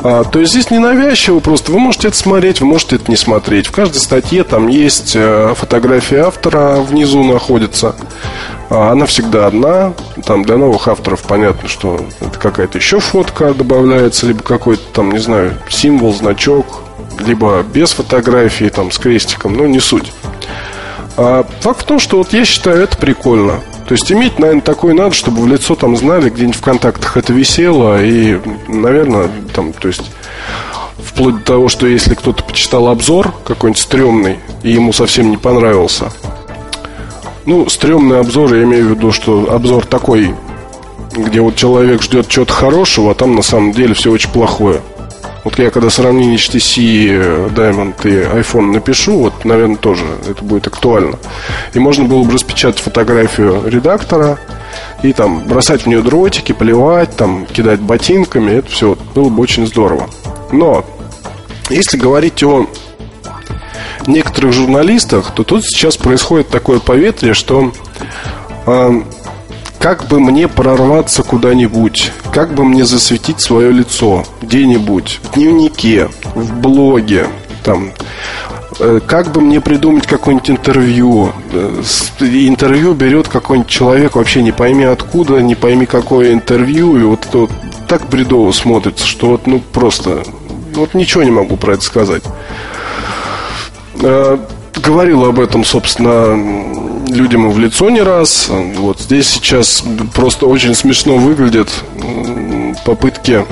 А, 0.05 0.25
то 0.25 0.41
есть 0.41 0.53
здесь 0.53 0.71
не 0.71 0.79
навязчиво, 0.79 1.41
просто 1.41 1.73
вы 1.73 1.79
можете 1.79 2.09
это 2.09 2.17
смотреть, 2.17 2.61
вы 2.61 2.67
можете 2.67 2.97
это 2.97 3.11
не 3.11 3.17
смотреть. 3.17 3.67
В 3.67 3.73
каждой 3.73 3.99
статье 3.99 4.43
там 4.43 4.67
есть 4.69 5.13
э, 5.15 5.55
фотография 5.57 6.25
автора, 6.25 6.77
внизу 6.77 7.23
находится. 7.23 7.95
А, 8.69 8.93
она 8.93 9.07
всегда 9.07 9.47
одна. 9.47 9.93
Там 10.25 10.45
для 10.45 10.57
новых 10.57 10.89
авторов 10.89 11.23
понятно, 11.23 11.69
что 11.69 12.05
это 12.21 12.39
какая-то 12.39 12.79
еще 12.79 12.99
фотка 12.99 13.55
добавляется, 13.55 14.27
либо 14.27 14.43
какой-то 14.43 14.83
там, 14.93 15.13
не 15.13 15.19
знаю, 15.19 15.59
символ, 15.69 16.13
значок, 16.13 16.83
либо 17.23 17.63
без 17.63 17.93
фотографии, 17.93 18.69
там, 18.69 18.91
с 18.91 18.99
крестиком, 18.99 19.55
но 19.55 19.67
не 19.67 19.81
суть. 19.81 20.13
А 21.17 21.45
факт 21.61 21.83
в 21.83 21.85
том, 21.85 21.99
что 21.99 22.19
вот 22.19 22.33
я 22.33 22.45
считаю 22.45 22.83
это 22.83 22.97
прикольно. 22.97 23.61
То 23.87 23.93
есть 23.93 24.11
иметь, 24.11 24.39
наверное, 24.39 24.63
такое 24.63 24.95
надо, 24.95 25.15
чтобы 25.15 25.43
в 25.43 25.47
лицо 25.47 25.75
там 25.75 25.97
знали, 25.97 26.31
где-нибудь 26.31 26.57
в 26.57 26.63
контактах 26.63 27.17
это 27.17 27.33
висело. 27.33 28.03
И, 28.03 28.41
наверное, 28.69 29.29
там, 29.55 29.73
то 29.73 29.89
есть 29.89 30.11
вплоть 31.05 31.39
до 31.39 31.43
того, 31.43 31.69
что 31.69 31.87
если 31.87 32.15
кто-то 32.15 32.43
почитал 32.43 32.89
обзор 32.89 33.35
какой-нибудь 33.45 33.83
стрёмный, 33.83 34.39
и 34.63 34.71
ему 34.71 34.93
совсем 34.93 35.31
не 35.31 35.37
понравился. 35.37 36.13
Ну, 37.45 37.69
стрёмный 37.69 38.21
обзор, 38.21 38.55
я 38.55 38.63
имею 38.63 38.87
в 38.87 38.91
виду, 38.91 39.13
что 39.13 39.53
обзор 39.53 39.85
такой, 39.85 40.35
где 41.15 41.41
вот 41.41 41.57
человек 41.57 42.03
ждет 42.03 42.29
чего-то 42.29 42.53
хорошего, 42.53 43.11
а 43.11 43.15
там 43.15 43.35
на 43.35 43.43
самом 43.43 43.73
деле 43.73 43.95
все 43.95 44.11
очень 44.11 44.31
плохое. 44.31 44.81
Вот 45.45 45.59
я 45.59 45.71
когда 45.71 45.91
сравнение 45.91 46.37
HTC 46.37 47.53
Diamond 47.53 47.95
и 48.05 48.41
iPhone 48.41 48.73
напишу, 48.73 49.19
вот, 49.19 49.45
наверное, 49.45 49.77
тоже 49.77 50.05
это 50.29 50.45
будет 50.45 50.69
актуально. 50.69 51.19
И 51.75 51.81
можно 51.81 52.05
было 52.05 52.23
бы 52.23 52.33
распечатать 52.33 52.81
фотографию 52.81 53.63
редактора 53.67 54.39
и 55.03 55.13
там 55.13 55.47
бросать 55.49 55.83
в 55.83 55.87
нее 55.87 56.01
дротики, 56.03 56.53
поливать, 56.53 57.17
там, 57.17 57.47
кидать 57.47 57.81
ботинками. 57.81 58.53
Это 58.53 58.71
все 58.71 58.97
было 59.15 59.29
бы 59.29 59.43
очень 59.43 59.67
здорово. 59.67 60.09
Но 60.53 60.85
если 61.71 61.97
говорить 61.97 62.43
о 62.45 62.69
некоторых 64.07 64.53
журналистах, 64.53 65.33
то 65.35 65.43
тут 65.43 65.65
сейчас 65.65 65.97
происходит 65.97 66.49
такое 66.49 66.79
поветрие, 66.79 67.35
что 67.35 67.73
э, 68.67 69.03
как 69.83 70.07
бы 70.07 70.21
мне 70.21 70.47
прорваться 70.47 71.25
куда-нибудь? 71.25 72.13
Как 72.33 72.55
бы 72.55 72.65
мне 72.65 72.85
засветить 72.85 73.41
свое 73.41 73.73
лицо 73.73 74.25
где-нибудь? 74.41 75.21
В 75.25 75.35
дневнике, 75.35 76.09
в 76.37 76.55
блоге, 76.61 77.27
там, 77.65 77.91
э, 78.79 79.01
как 79.05 79.33
бы 79.33 79.41
мне 79.41 79.61
придумать 79.61 80.07
какое-нибудь 80.07 80.51
интервью? 80.51 81.33
Э, 81.53 81.83
интервью 82.21 82.95
берет 82.95 83.27
какой-нибудь 83.27 83.69
человек, 83.69 84.15
вообще 84.15 84.45
не 84.45 84.53
пойми 84.53 84.85
откуда, 84.85 85.43
не 85.43 85.57
пойми 85.57 85.85
какое 85.87 86.33
интервью, 86.33 86.97
и 86.97 87.03
вот 87.03 87.27
вот 87.33 87.51
так 87.89 88.09
бредово 88.09 88.53
смотрится, 88.53 89.05
что 89.05 89.31
вот 89.31 89.49
ну 89.49 89.59
просто 89.59 90.23
вот 90.75 90.95
ничего 90.95 91.25
не 91.25 91.33
могу 91.33 91.57
про 91.57 91.75
это 91.75 91.83
сказать. 91.83 92.23
Э, 94.75 94.81
говорил 94.81 95.25
об 95.25 95.41
этом, 95.41 95.65
собственно, 95.65 96.35
людям 97.09 97.51
в 97.51 97.59
лицо 97.59 97.91
не 97.91 98.03
раз. 98.03 98.49
Вот 98.77 99.01
здесь 99.01 99.29
сейчас 99.29 99.85
просто 100.15 100.47
очень 100.47 100.75
смешно 100.75 101.17
выглядят 101.17 101.71
попытки 102.85 103.45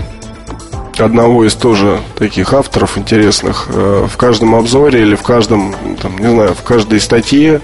одного 0.99 1.47
из 1.47 1.55
тоже 1.55 2.00
таких 2.19 2.53
авторов 2.53 2.99
интересных 2.99 3.69
э, 3.69 4.07
в 4.11 4.17
каждом 4.17 4.55
обзоре 4.55 5.00
или 5.03 5.15
в 5.15 5.23
каждом, 5.23 5.75
там, 6.00 6.19
не 6.19 6.31
знаю, 6.31 6.55
в 6.55 6.62
каждой 6.62 7.00
статье, 7.00 7.61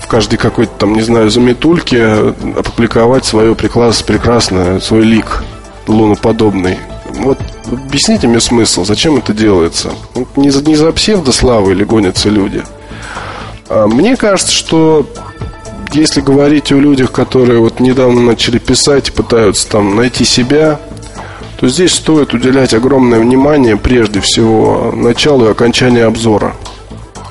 в 0.00 0.08
каждой 0.08 0.38
какой-то 0.38 0.72
там, 0.78 0.94
не 0.94 1.02
знаю, 1.02 1.30
заметульке 1.30 2.04
опубликовать 2.56 3.24
свое 3.24 3.54
прекрасное, 3.54 4.80
свой 4.80 5.02
лик 5.02 5.44
луноподобный. 5.86 6.78
Вот 7.20 7.38
объясните 7.70 8.26
мне 8.26 8.40
смысл, 8.40 8.84
зачем 8.84 9.16
это 9.16 9.32
делается? 9.32 9.92
Не 10.36 10.50
за, 10.50 10.64
не 10.64 10.76
за 10.76 10.92
псевдославы 10.92 11.72
или 11.72 11.84
гонятся 11.84 12.28
люди– 12.28 12.62
а, 13.72 13.86
мне 13.86 14.16
кажется, 14.16 14.52
что 14.52 15.06
если 15.92 16.20
говорить 16.20 16.70
о 16.72 16.76
людях, 16.76 17.10
которые 17.10 17.58
вот 17.58 17.80
недавно 17.80 18.20
начали 18.20 18.58
писать 18.58 19.08
и 19.08 19.12
пытаются 19.12 19.66
там 19.66 19.96
найти 19.96 20.24
себя, 20.24 20.78
то 21.58 21.68
здесь 21.68 21.94
стоит 21.94 22.34
уделять 22.34 22.74
огромное 22.74 23.18
внимание 23.18 23.78
прежде 23.78 24.20
всего 24.20 24.92
началу 24.94 25.46
и 25.46 25.50
окончанию 25.50 26.06
обзора. 26.06 26.54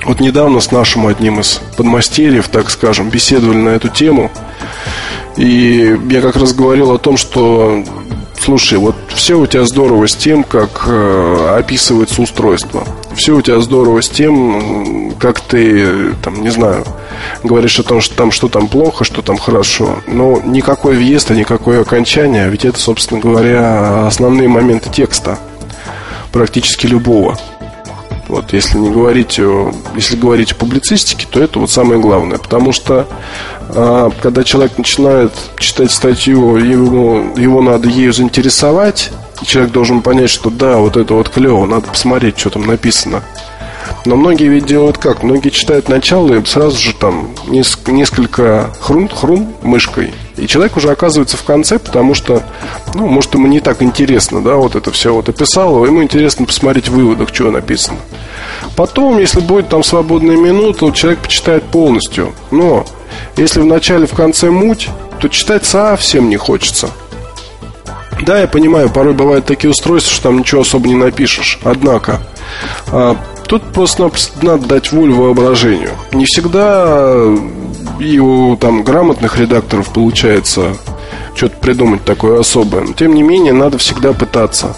Вот 0.04 0.18
недавно 0.18 0.60
с 0.60 0.72
нашим 0.72 1.06
одним 1.06 1.38
из 1.38 1.60
подмастерьев, 1.76 2.48
так 2.48 2.70
скажем, 2.70 3.08
беседовали 3.08 3.58
на 3.58 3.68
эту 3.68 3.88
тему. 3.88 4.32
И 5.36 5.96
я 6.10 6.20
как 6.20 6.34
раз 6.34 6.54
говорил 6.54 6.90
о 6.90 6.98
том, 6.98 7.16
что 7.16 7.84
Слушай, 8.44 8.78
вот 8.78 8.96
все 9.14 9.38
у 9.38 9.46
тебя 9.46 9.64
здорово 9.64 10.08
с 10.08 10.16
тем, 10.16 10.42
как 10.42 10.82
э, 10.88 11.56
описывается 11.60 12.20
устройство. 12.20 12.84
Все 13.14 13.36
у 13.36 13.40
тебя 13.40 13.60
здорово 13.60 14.02
с 14.02 14.08
тем, 14.08 15.14
как 15.20 15.38
ты, 15.38 16.12
там, 16.24 16.42
не 16.42 16.48
знаю, 16.48 16.84
говоришь 17.44 17.78
о 17.78 17.84
том, 17.84 18.00
что 18.00 18.16
там 18.16 18.32
что 18.32 18.48
там 18.48 18.66
плохо, 18.66 19.04
что 19.04 19.22
там 19.22 19.38
хорошо. 19.38 20.00
Но 20.08 20.42
никакой 20.44 20.96
въезд, 20.96 21.30
а 21.30 21.36
никакое 21.36 21.82
окончание, 21.82 22.48
ведь 22.48 22.64
это, 22.64 22.80
собственно 22.80 23.20
говоря, 23.20 24.08
основные 24.08 24.48
моменты 24.48 24.90
текста 24.90 25.38
практически 26.32 26.88
любого. 26.88 27.38
Вот, 28.32 28.54
если 28.54 28.78
не 28.78 28.88
говорить 28.88 29.38
о, 29.40 29.70
если 29.94 30.16
говорить 30.16 30.52
о 30.52 30.54
публицистике, 30.54 31.26
то 31.30 31.38
это 31.38 31.58
вот 31.58 31.70
самое 31.70 32.00
главное, 32.00 32.38
потому 32.38 32.72
что 32.72 33.06
а, 33.68 34.10
когда 34.22 34.42
человек 34.42 34.78
начинает 34.78 35.32
читать 35.58 35.90
статью, 35.90 36.56
ему, 36.56 37.36
его 37.36 37.60
надо 37.60 37.90
ею 37.90 38.10
заинтересовать, 38.10 39.10
человек 39.44 39.70
должен 39.70 40.00
понять, 40.00 40.30
что 40.30 40.48
да, 40.48 40.78
вот 40.78 40.96
это 40.96 41.12
вот 41.12 41.28
клево, 41.28 41.66
надо 41.66 41.88
посмотреть, 41.88 42.38
что 42.38 42.48
там 42.48 42.66
написано. 42.66 43.22
Но 44.04 44.16
многие 44.16 44.48
ведь 44.48 44.66
делают 44.66 44.98
как? 44.98 45.22
Многие 45.22 45.50
читают 45.50 45.88
начало 45.88 46.34
и 46.34 46.44
сразу 46.44 46.76
же 46.76 46.92
там 46.94 47.30
несколько 47.46 48.70
хрун-хрун 48.80 49.54
мышкой. 49.62 50.12
И 50.36 50.46
человек 50.46 50.76
уже 50.76 50.90
оказывается 50.90 51.36
в 51.36 51.44
конце, 51.44 51.78
потому 51.78 52.14
что, 52.14 52.42
ну, 52.94 53.06
может, 53.06 53.34
ему 53.34 53.46
не 53.46 53.60
так 53.60 53.82
интересно, 53.82 54.42
да, 54.42 54.56
вот 54.56 54.74
это 54.74 54.90
все 54.90 55.14
вот 55.14 55.28
описал, 55.28 55.84
ему 55.84 56.02
интересно 56.02 56.46
посмотреть 56.46 56.88
в 56.88 56.94
выводах, 56.94 57.32
что 57.32 57.50
написано. 57.50 57.98
Потом, 58.76 59.18
если 59.18 59.40
будет 59.40 59.68
там 59.68 59.84
свободная 59.84 60.36
минута, 60.36 60.90
человек 60.90 61.20
почитает 61.20 61.62
полностью. 61.64 62.32
Но 62.50 62.84
если 63.36 63.60
в 63.60 63.66
начале, 63.66 64.06
в 64.06 64.14
конце 64.14 64.50
муть, 64.50 64.88
то 65.20 65.28
читать 65.28 65.64
совсем 65.64 66.28
не 66.28 66.36
хочется. 66.36 66.90
Да, 68.22 68.40
я 68.40 68.46
понимаю, 68.46 68.88
порой 68.88 69.14
бывают 69.14 69.46
такие 69.46 69.70
устройства, 69.70 70.12
что 70.12 70.22
там 70.24 70.38
ничего 70.38 70.60
особо 70.60 70.88
не 70.88 70.94
напишешь. 70.94 71.58
Однако, 71.64 72.20
а, 72.88 73.16
тут 73.52 73.64
просто 73.64 74.10
надо 74.40 74.66
дать 74.66 74.92
волю 74.92 75.16
воображению. 75.16 75.90
Не 76.12 76.24
всегда 76.24 77.14
и 78.00 78.18
у 78.18 78.56
там 78.56 78.82
грамотных 78.82 79.38
редакторов 79.38 79.92
получается 79.92 80.74
что-то 81.34 81.56
придумать 81.58 82.02
такое 82.02 82.40
особое. 82.40 82.80
Но, 82.80 82.94
тем 82.94 83.14
не 83.14 83.22
менее, 83.22 83.52
надо 83.52 83.76
всегда 83.76 84.14
пытаться. 84.14 84.74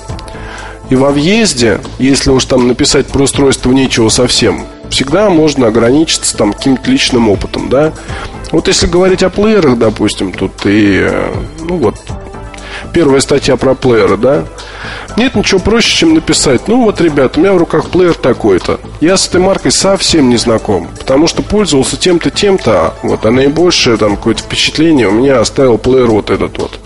И 0.90 0.96
во 0.96 1.12
въезде, 1.12 1.78
если 2.00 2.30
уж 2.30 2.46
там 2.46 2.66
написать 2.66 3.06
про 3.06 3.22
устройство 3.22 3.70
нечего 3.70 4.08
совсем, 4.08 4.66
всегда 4.90 5.30
можно 5.30 5.68
ограничиться 5.68 6.36
там 6.36 6.52
каким-то 6.52 6.90
личным 6.90 7.28
опытом, 7.28 7.68
да. 7.68 7.92
Вот 8.50 8.66
если 8.66 8.88
говорить 8.88 9.22
о 9.22 9.30
плеерах, 9.30 9.78
допустим, 9.78 10.32
тут 10.32 10.66
и, 10.66 11.06
э, 11.08 11.32
ну 11.60 11.76
вот, 11.76 11.94
первая 12.92 13.20
статья 13.20 13.56
про 13.56 13.76
плееры, 13.76 14.16
да, 14.16 14.44
нет 15.16 15.34
ничего 15.34 15.60
проще, 15.60 15.96
чем 15.96 16.14
написать, 16.14 16.68
ну 16.68 16.84
вот, 16.84 17.00
ребят, 17.00 17.36
у 17.36 17.40
меня 17.40 17.52
в 17.52 17.58
руках 17.58 17.90
плеер 17.90 18.14
такой-то. 18.14 18.80
Я 19.00 19.16
с 19.16 19.28
этой 19.28 19.40
маркой 19.40 19.72
совсем 19.72 20.28
не 20.28 20.36
знаком, 20.36 20.88
потому 20.98 21.26
что 21.26 21.42
пользовался 21.42 21.96
тем-то, 21.96 22.30
тем-то, 22.30 22.94
вот, 23.02 23.24
а 23.26 23.30
наибольшее 23.30 23.96
там 23.96 24.16
какое-то 24.16 24.42
впечатление 24.42 25.08
у 25.08 25.12
меня 25.12 25.40
оставил 25.40 25.78
плеер 25.78 26.08
вот 26.08 26.30
этот 26.30 26.58
вот. 26.58 26.78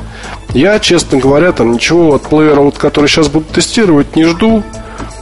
Я, 0.55 0.79
честно 0.79 1.19
говоря, 1.19 1.53
там 1.53 1.73
ничего 1.73 2.15
от 2.15 2.23
плеера, 2.23 2.61
вот, 2.61 2.79
который 2.79 3.07
сейчас 3.07 3.29
буду 3.29 3.47
тестировать, 3.53 4.17
не 4.17 4.25
жду. 4.25 4.63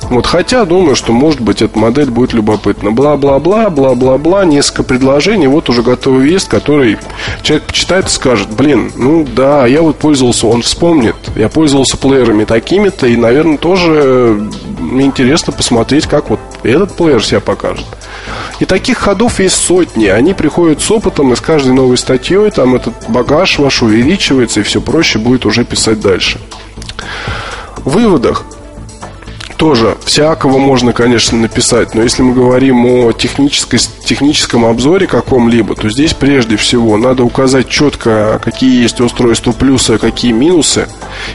Вот, 0.09 0.27
хотя 0.27 0.65
думаю, 0.65 0.95
что 0.95 1.13
может 1.13 1.41
быть 1.41 1.63
эта 1.63 1.79
модель 1.79 2.11
будет 2.11 2.33
любопытна. 2.33 2.93
Бла-бла-бла, 2.93 3.71
бла-бла-бла, 3.71 4.45
несколько 4.45 4.85
предложений, 4.85 5.49
вот 5.49 5.69
уже 5.69 5.83
готовый 5.83 6.27
вест, 6.29 6.49
который 6.49 6.99
человек 7.43 7.67
почитает 7.67 8.07
и 8.07 8.11
скажет, 8.11 8.49
блин, 8.51 8.93
ну 8.97 9.27
да, 9.35 9.67
я 9.67 9.83
вот 9.83 9.97
пользовался, 9.97 10.47
он 10.47 10.63
вспомнит, 10.63 11.17
я 11.35 11.49
пользовался 11.49 11.97
плеерами 11.97 12.45
такими-то, 12.45 13.07
и, 13.07 13.17
наверное, 13.17 13.59
тоже 13.59 14.49
мне 14.79 15.07
интересно 15.07 15.53
посмотреть, 15.53 16.07
как 16.07 16.31
вот 16.31 16.41
этот 16.63 16.95
плеер 16.95 17.25
себя 17.25 17.41
покажет. 17.41 17.85
И 18.59 18.65
таких 18.65 18.99
ходов 18.99 19.41
есть 19.41 19.57
сотни. 19.57 20.07
Они 20.07 20.33
приходят 20.33 20.81
с 20.81 20.91
опытом, 20.91 21.33
и 21.33 21.37
с 21.37 21.41
каждой 21.41 21.75
новой 21.75 21.99
статьей 21.99 22.51
там 22.51 22.75
этот 22.75 22.95
багаж 23.09 23.59
ваш 23.59 23.83
увеличивается, 23.83 24.61
и 24.61 24.63
все 24.63 24.81
проще 24.81 25.19
будет 25.19 25.45
уже 25.45 25.65
писать 25.65 26.01
дальше. 26.01 26.41
В 27.85 27.91
выводах 27.91 28.45
тоже 29.57 29.97
всякого 30.05 30.59
можно, 30.59 30.93
конечно, 30.93 31.39
написать, 31.39 31.95
но 31.95 32.03
если 32.03 32.23
мы 32.23 32.35
говорим 32.35 32.87
о 32.87 33.13
технической, 33.13 33.81
техническом 34.05 34.65
обзоре 34.65 35.07
каком-либо, 35.07 35.75
то 35.75 35.89
здесь 35.89 36.13
прежде 36.13 36.57
всего 36.57 36.97
надо 36.97 37.25
указать 37.25 37.69
четко, 37.69 38.41
какие 38.43 38.83
есть 38.83 39.01
устройства 39.01 39.53
плюсы, 39.53 39.93
а 39.93 39.99
какие 39.99 40.33
минусы. 40.33 40.89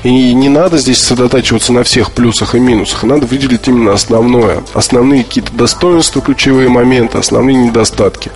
И 0.03 0.33
не 0.33 0.49
надо 0.49 0.77
здесь 0.77 0.99
сосредотачиваться 0.99 1.73
на 1.73 1.83
всех 1.83 2.11
плюсах 2.11 2.55
и 2.55 2.59
минусах, 2.59 3.03
надо 3.03 3.25
выделить 3.25 3.67
именно 3.67 3.93
основное, 3.93 4.63
основные 4.73 5.23
какие-то 5.23 5.53
достоинства, 5.53 6.21
ключевые 6.21 6.69
моменты, 6.69 7.17
основные 7.17 7.55
недостатки. 7.55 8.31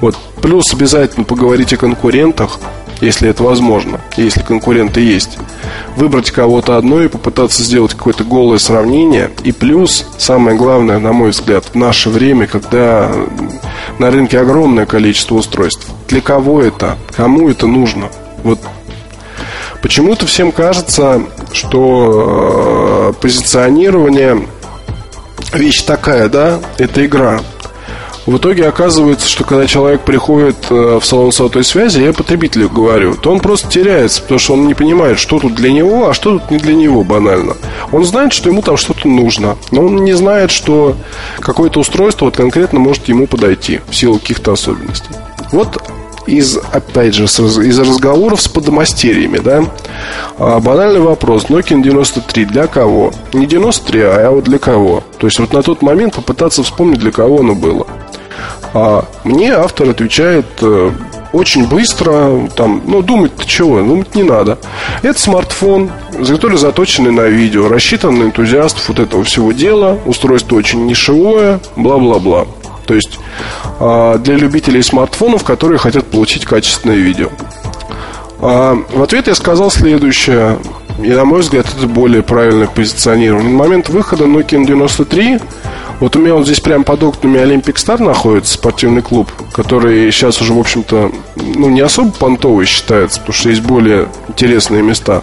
Вот. 0.00 0.16
Плюс 0.42 0.72
обязательно 0.72 1.24
поговорить 1.24 1.72
о 1.72 1.76
конкурентах, 1.76 2.60
если 3.00 3.28
это 3.28 3.42
возможно, 3.42 4.00
если 4.16 4.40
конкуренты 4.42 5.00
есть. 5.00 5.38
Выбрать 5.96 6.30
кого-то 6.30 6.76
одно 6.76 7.02
и 7.02 7.08
попытаться 7.08 7.62
сделать 7.62 7.94
какое-то 7.94 8.24
голое 8.24 8.58
сравнение. 8.58 9.30
И 9.44 9.52
плюс, 9.52 10.06
самое 10.18 10.56
главное, 10.56 10.98
на 10.98 11.12
мой 11.12 11.30
взгляд, 11.30 11.64
в 11.72 11.74
наше 11.74 12.10
время, 12.10 12.46
когда 12.46 13.10
на 13.98 14.10
рынке 14.10 14.38
огромное 14.38 14.86
количество 14.86 15.36
устройств. 15.36 15.86
Для 16.08 16.20
кого 16.20 16.62
это? 16.62 16.96
Кому 17.16 17.48
это 17.48 17.66
нужно? 17.66 18.08
Вот 18.42 18.60
почему-то 19.82 20.26
всем 20.26 20.52
кажется, 20.52 21.22
что 21.52 23.12
э, 23.16 23.20
позиционирование 23.20 24.46
вещь 25.52 25.82
такая, 25.82 26.28
да, 26.28 26.60
это 26.78 27.04
игра. 27.04 27.40
В 28.26 28.38
итоге 28.38 28.66
оказывается, 28.66 29.28
что 29.28 29.44
когда 29.44 29.66
человек 29.66 30.00
приходит 30.00 30.56
э, 30.68 30.98
в 31.00 31.06
салон 31.06 31.30
сотовой 31.30 31.64
связи, 31.64 32.00
я 32.00 32.12
потребителю 32.12 32.68
говорю, 32.68 33.14
то 33.14 33.30
он 33.30 33.38
просто 33.38 33.68
теряется, 33.68 34.20
потому 34.20 34.40
что 34.40 34.54
он 34.54 34.66
не 34.66 34.74
понимает, 34.74 35.20
что 35.20 35.38
тут 35.38 35.54
для 35.54 35.72
него, 35.72 36.08
а 36.08 36.14
что 36.14 36.38
тут 36.38 36.50
не 36.50 36.58
для 36.58 36.74
него 36.74 37.04
банально. 37.04 37.56
Он 37.92 38.04
знает, 38.04 38.32
что 38.32 38.48
ему 38.48 38.62
там 38.62 38.76
что-то 38.76 39.06
нужно, 39.06 39.56
но 39.70 39.86
он 39.86 40.04
не 40.04 40.12
знает, 40.14 40.50
что 40.50 40.96
какое-то 41.38 41.78
устройство 41.78 42.24
вот 42.24 42.36
конкретно 42.36 42.80
может 42.80 43.06
ему 43.06 43.28
подойти 43.28 43.80
в 43.88 43.94
силу 43.94 44.18
каких-то 44.18 44.52
особенностей. 44.52 45.10
Вот 45.52 45.80
из, 46.26 46.58
опять 46.72 47.14
же, 47.14 47.24
из 47.24 47.78
разговоров 47.78 48.42
с 48.42 48.48
подомастерьями, 48.48 49.38
да, 49.38 49.64
а, 50.38 50.58
банальный 50.58 51.00
вопрос. 51.00 51.44
Nokia 51.44 51.80
93 51.80 52.44
для 52.46 52.66
кого? 52.66 53.12
Не 53.32 53.46
93, 53.46 54.00
а 54.00 54.30
вот 54.30 54.44
для 54.44 54.58
кого? 54.58 55.04
То 55.18 55.28
есть 55.28 55.38
вот 55.38 55.52
на 55.52 55.62
тот 55.62 55.82
момент 55.82 56.16
попытаться 56.16 56.64
вспомнить, 56.64 56.98
для 56.98 57.12
кого 57.12 57.38
оно 57.38 57.54
было. 57.54 57.86
А 58.74 59.04
мне 59.24 59.52
автор 59.52 59.90
отвечает 59.90 60.46
э, 60.60 60.90
очень 61.32 61.68
быстро, 61.68 62.48
там, 62.56 62.82
ну, 62.86 63.02
думать-то 63.02 63.46
чего, 63.46 63.80
думать 63.80 64.14
не 64.14 64.22
надо. 64.22 64.58
Это 65.02 65.18
смартфон, 65.18 65.90
который 66.26 66.58
заточенный 66.58 67.12
на 67.12 67.22
видео, 67.22 67.68
рассчитан 67.68 68.18
на 68.18 68.24
энтузиастов 68.24 68.88
вот 68.88 68.98
этого 68.98 69.24
всего 69.24 69.52
дела, 69.52 69.98
устройство 70.06 70.56
очень 70.56 70.86
нишевое, 70.86 71.60
бла-бла-бла. 71.76 72.46
То 72.86 72.94
есть 72.94 73.18
а, 73.80 74.18
для 74.18 74.36
любителей 74.36 74.82
смартфонов, 74.82 75.44
которые 75.44 75.78
хотят 75.78 76.06
получить 76.06 76.44
качественное 76.44 76.96
видео. 76.96 77.30
А, 78.40 78.76
в 78.92 79.02
ответ 79.02 79.26
я 79.26 79.34
сказал 79.34 79.70
следующее. 79.70 80.58
И, 80.98 81.10
на 81.10 81.26
мой 81.26 81.40
взгляд, 81.40 81.66
это 81.76 81.86
более 81.86 82.22
позиционирование. 82.22 83.50
На 83.50 83.58
момент 83.58 83.90
выхода 83.90 84.24
Nokia 84.24 84.64
93 84.64 85.40
вот 86.00 86.16
у 86.16 86.20
меня 86.20 86.34
вот 86.34 86.44
здесь 86.44 86.60
прямо 86.60 86.84
под 86.84 87.02
окнами 87.02 87.38
Olympic 87.38 87.74
Star 87.74 88.02
находится 88.02 88.54
спортивный 88.54 89.02
клуб, 89.02 89.30
который 89.52 90.10
сейчас 90.12 90.40
уже, 90.40 90.52
в 90.52 90.58
общем-то, 90.58 91.10
ну, 91.36 91.70
не 91.70 91.80
особо 91.80 92.10
понтовый 92.12 92.66
считается, 92.66 93.20
потому 93.20 93.34
что 93.34 93.48
есть 93.48 93.62
более 93.62 94.08
интересные 94.28 94.82
места. 94.82 95.22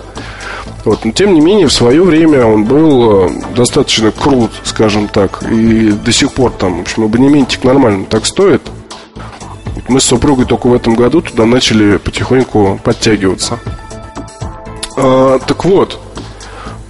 Вот. 0.85 1.05
Но 1.05 1.11
тем 1.11 1.33
не 1.33 1.41
менее, 1.41 1.67
в 1.67 1.73
свое 1.73 2.03
время 2.03 2.45
он 2.45 2.65
был 2.65 3.27
э, 3.27 3.29
достаточно 3.55 4.11
крут, 4.11 4.51
скажем 4.63 5.07
так. 5.07 5.43
И 5.49 5.91
до 5.91 6.11
сих 6.11 6.33
пор 6.33 6.51
там, 6.51 6.79
в 6.79 6.81
общем, 6.81 7.03
абонементик 7.03 7.63
нормально 7.63 8.05
так 8.05 8.25
стоит. 8.25 8.61
Мы 9.87 10.01
с 10.01 10.05
супругой 10.05 10.45
только 10.45 10.67
в 10.67 10.73
этом 10.73 10.95
году 10.95 11.21
туда 11.21 11.45
начали 11.45 11.97
потихоньку 11.97 12.79
подтягиваться. 12.83 13.59
А, 14.97 15.39
так 15.39 15.63
вот, 15.65 15.99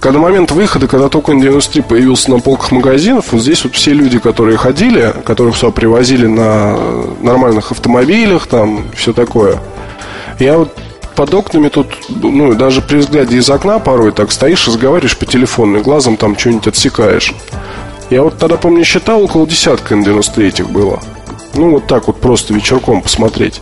когда 0.04 0.18
момент 0.18 0.50
выхода, 0.50 0.86
когда 0.86 1.08
только 1.08 1.32
N93 1.32 1.82
появился 1.82 2.30
на 2.30 2.38
полках 2.38 2.72
магазинов, 2.72 3.32
вот 3.32 3.40
здесь 3.40 3.64
вот 3.64 3.74
все 3.74 3.94
люди, 3.94 4.18
которые 4.18 4.58
ходили, 4.58 5.14
которых 5.24 5.54
все 5.54 5.72
привозили 5.72 6.26
на 6.26 6.76
нормальных 7.22 7.72
автомобилях, 7.72 8.46
там, 8.46 8.84
все 8.94 9.14
такое. 9.14 9.62
Я 10.38 10.58
вот 10.58 10.76
под 11.16 11.32
окнами 11.32 11.70
тут, 11.70 11.86
ну, 12.10 12.52
даже 12.52 12.82
при 12.82 12.98
взгляде 12.98 13.38
из 13.38 13.48
окна 13.48 13.78
порой 13.78 14.12
так 14.12 14.30
стоишь, 14.30 14.68
разговариваешь 14.68 15.16
по 15.16 15.24
телефону, 15.24 15.78
и 15.78 15.82
глазом 15.82 16.18
там 16.18 16.36
что-нибудь 16.36 16.66
отсекаешь. 16.66 17.32
Я 18.10 18.24
вот 18.24 18.36
тогда, 18.36 18.58
помню, 18.58 18.84
считал, 18.84 19.22
около 19.22 19.46
десятка 19.46 19.94
N93 19.94 20.70
было. 20.70 21.00
Ну, 21.54 21.70
вот 21.70 21.86
так 21.86 22.06
вот 22.06 22.16
просто 22.16 22.52
вечерком 22.54 23.02
посмотреть. 23.02 23.60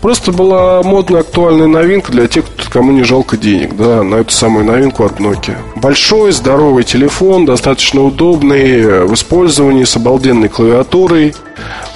Просто 0.00 0.32
была 0.32 0.82
модная 0.82 1.20
актуальная 1.20 1.66
новинка 1.66 2.12
для 2.12 2.28
тех, 2.28 2.44
кому 2.70 2.92
не 2.92 3.02
жалко 3.02 3.36
денег, 3.36 3.76
да, 3.76 4.02
на 4.02 4.16
эту 4.16 4.32
самую 4.32 4.64
новинку 4.64 5.04
от 5.04 5.18
Nokia. 5.18 5.56
Большой, 5.76 6.32
здоровый 6.32 6.84
телефон, 6.84 7.46
достаточно 7.46 8.02
удобный 8.02 9.04
в 9.04 9.14
использовании, 9.14 9.84
с 9.84 9.96
обалденной 9.96 10.48
клавиатурой, 10.48 11.34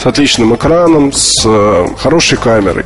с 0.02 0.06
отличным 0.06 0.54
экраном, 0.54 1.12
с 1.12 1.44
э, 1.44 1.86
хорошей 1.98 2.38
камерой. 2.38 2.84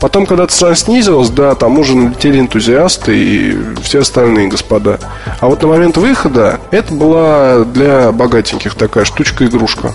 Потом, 0.00 0.26
когда 0.26 0.46
цена 0.46 0.74
снизилась, 0.74 1.30
да, 1.30 1.54
там 1.54 1.78
уже 1.78 1.96
налетели 1.96 2.40
энтузиасты 2.40 3.16
и 3.16 3.58
все 3.82 4.00
остальные 4.00 4.48
господа. 4.48 4.98
А 5.38 5.46
вот 5.46 5.62
на 5.62 5.68
момент 5.68 5.96
выхода 5.96 6.58
это 6.72 6.92
была 6.92 7.64
для 7.64 8.10
богатеньких 8.10 8.74
такая 8.74 9.04
штучка-игрушка. 9.04 9.94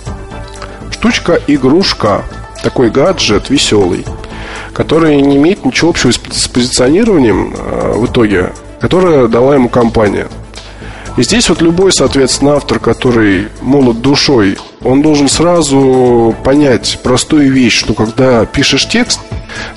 Штучка-игрушка. 0.97 2.23
Такой 2.63 2.89
гаджет 2.89 3.51
веселый, 3.51 4.03
который 4.73 5.21
не 5.21 5.37
имеет 5.37 5.63
ничего 5.63 5.91
общего 5.91 6.11
с 6.11 6.47
позиционированием 6.47 7.53
э, 7.55 7.93
в 7.95 8.07
итоге, 8.07 8.51
которое 8.81 9.27
дала 9.27 9.53
ему 9.53 9.69
компания. 9.69 10.27
И 11.15 11.21
здесь 11.21 11.49
вот 11.49 11.61
любой, 11.61 11.91
соответственно, 11.91 12.55
автор, 12.55 12.79
который 12.79 13.49
молод 13.61 14.01
душой, 14.01 14.57
он 14.83 15.03
должен 15.03 15.29
сразу 15.29 16.35
понять 16.43 16.99
простую 17.03 17.51
вещь, 17.53 17.77
что 17.77 17.93
когда 17.93 18.43
пишешь 18.45 18.87
текст, 18.87 19.19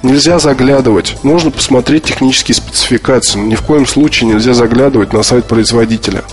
нельзя 0.02 0.38
заглядывать. 0.38 1.18
Нужно 1.22 1.50
посмотреть 1.50 2.04
технические 2.04 2.54
спецификации. 2.54 3.38
Ни 3.38 3.56
в 3.56 3.62
коем 3.62 3.86
случае 3.86 4.30
нельзя 4.30 4.54
заглядывать 4.54 5.12
на 5.12 5.22
сайт 5.22 5.44
производителя 5.44 6.24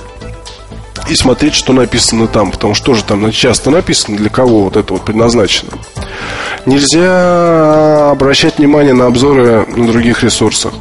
и 1.10 1.16
смотреть, 1.16 1.56
что 1.56 1.74
написано 1.74 2.28
там, 2.28 2.52
потому 2.52 2.74
что 2.74 2.88
тоже 2.88 3.04
там 3.04 3.32
часто 3.32 3.70
написано, 3.70 4.18
для 4.18 4.30
кого 4.30 4.64
вот 4.66 4.78
это 4.78 4.94
вот 4.94 5.04
предназначено. 5.04 5.72
Нельзя 6.66 8.12
обращать 8.12 8.58
внимание 8.58 8.94
на 8.94 9.08
обзоры 9.08 9.66
на 9.76 9.88
других 9.88 10.24
ресурсах. 10.24 10.74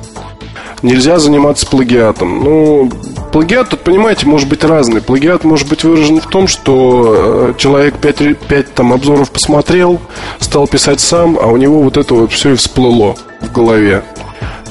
Нельзя 0.83 1.19
заниматься 1.19 1.67
плагиатом. 1.67 2.45
Ну, 2.45 2.91
плагиат 3.33 3.71
тут, 3.71 3.81
понимаете, 3.81 4.27
может 4.27 4.49
быть 4.49 4.63
разный. 4.63 5.01
Плагиат 5.01 5.43
может 5.43 5.69
быть 5.69 5.85
выражен 5.85 6.21
в 6.21 6.27
том, 6.27 6.47
что 6.47 7.51
э, 7.51 7.55
человек 7.57 7.97
5, 7.97 8.39
5 8.39 8.75
там, 8.75 8.93
обзоров 8.93 9.31
посмотрел, 9.31 10.01
стал 10.39 10.67
писать 10.67 11.01
сам, 11.01 11.39
а 11.41 11.47
у 11.47 11.57
него 11.57 11.83
вот 11.83 11.97
это 11.97 12.15
вот 12.15 12.33
все 12.33 12.53
и 12.53 12.57
всплыло 12.57 13.17
в 13.41 13.53
голове. 13.53 14.05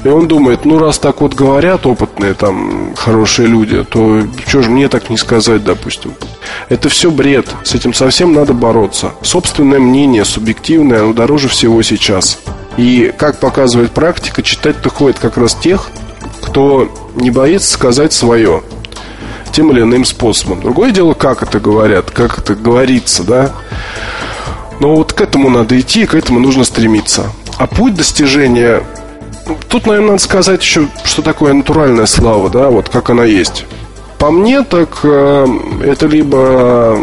И 0.06 0.08
он 0.08 0.28
думает, 0.28 0.64
ну 0.64 0.78
раз 0.78 1.00
так 1.00 1.20
вот 1.20 1.34
говорят 1.34 1.84
опытные 1.84 2.34
там 2.34 2.94
хорошие 2.94 3.48
люди, 3.48 3.82
то 3.82 4.22
что 4.46 4.62
же 4.62 4.70
мне 4.70 4.88
так 4.88 5.10
не 5.10 5.16
сказать, 5.16 5.64
допустим. 5.64 6.12
Это 6.68 6.88
все 6.88 7.10
бред. 7.10 7.48
С 7.64 7.74
этим 7.74 7.92
совсем 7.92 8.32
надо 8.32 8.52
бороться. 8.52 9.14
Собственное 9.22 9.80
мнение, 9.80 10.24
субъективное, 10.24 11.02
оно 11.02 11.12
дороже 11.12 11.48
всего 11.48 11.82
сейчас. 11.82 12.38
И, 12.76 13.12
как 13.18 13.40
показывает 13.40 13.90
практика, 13.90 14.44
читать-то 14.44 14.90
ходит 14.90 15.18
как 15.18 15.38
раз 15.38 15.56
тех, 15.56 15.88
кто 16.40 16.88
не 17.16 17.32
боится 17.32 17.72
сказать 17.72 18.12
свое 18.12 18.62
тем 19.50 19.72
или 19.72 19.80
иным 19.80 20.04
способом. 20.04 20.60
Другое 20.60 20.92
дело, 20.92 21.14
как 21.14 21.42
это 21.42 21.58
говорят, 21.58 22.12
как 22.12 22.38
это 22.38 22.54
говорится, 22.54 23.24
да. 23.24 23.50
Но 24.78 24.94
вот 24.94 25.14
к 25.14 25.20
этому 25.20 25.50
надо 25.50 25.80
идти, 25.80 26.06
к 26.06 26.14
этому 26.14 26.38
нужно 26.38 26.62
стремиться. 26.62 27.24
А 27.58 27.66
путь 27.66 27.96
достижения 27.96 28.84
Тут, 29.68 29.86
наверное, 29.86 30.12
надо 30.12 30.22
сказать 30.22 30.62
еще, 30.62 30.88
что 31.04 31.22
такое 31.22 31.52
натуральная 31.52 32.06
слава, 32.06 32.50
да, 32.50 32.68
вот 32.70 32.88
как 32.88 33.10
она 33.10 33.24
есть. 33.24 33.64
По 34.18 34.30
мне, 34.30 34.62
так 34.62 35.00
э, 35.04 35.46
это 35.84 36.06
либо, 36.06 36.98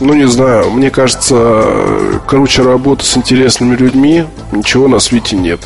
ну 0.00 0.14
не 0.14 0.26
знаю, 0.26 0.70
мне 0.70 0.90
кажется, 0.90 2.20
круче 2.26 2.62
работа 2.62 3.04
с 3.04 3.16
интересными 3.16 3.76
людьми, 3.76 4.24
ничего 4.52 4.88
на 4.88 5.00
свете 5.00 5.36
нет. 5.36 5.60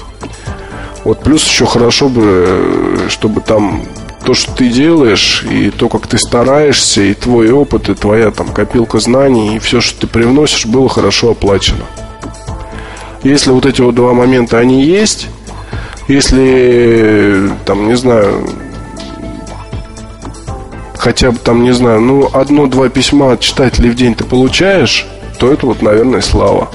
Вот 1.04 1.20
плюс 1.20 1.46
еще 1.46 1.66
хорошо 1.66 2.08
бы, 2.08 2.98
чтобы 3.08 3.40
там 3.40 3.82
то, 4.24 4.34
что 4.34 4.52
ты 4.52 4.68
делаешь, 4.68 5.44
и 5.48 5.70
то, 5.70 5.88
как 5.88 6.08
ты 6.08 6.18
стараешься, 6.18 7.02
и 7.02 7.14
твой 7.14 7.52
опыт, 7.52 7.88
и 7.88 7.94
твоя 7.94 8.32
там 8.32 8.48
копилка 8.48 8.98
знаний, 8.98 9.54
и 9.54 9.58
все, 9.60 9.80
что 9.80 10.00
ты 10.00 10.06
привносишь, 10.08 10.66
было 10.66 10.88
хорошо 10.88 11.30
оплачено. 11.30 11.84
Если 13.22 13.50
вот 13.50 13.66
эти 13.66 13.82
вот 13.82 13.94
два 13.94 14.14
момента, 14.14 14.58
они 14.58 14.82
есть, 14.82 15.28
если, 16.08 17.50
там, 17.64 17.88
не 17.88 17.96
знаю, 17.96 18.46
хотя 20.96 21.30
бы 21.30 21.38
там, 21.38 21.62
не 21.62 21.72
знаю, 21.72 22.00
ну, 22.00 22.28
одно-два 22.32 22.88
письма 22.88 23.32
от 23.32 23.40
читателей 23.40 23.90
в 23.90 23.94
день 23.94 24.14
ты 24.14 24.24
получаешь, 24.24 25.06
то 25.38 25.52
это 25.52 25.66
вот, 25.66 25.82
наверное, 25.82 26.20
слава. 26.20 26.68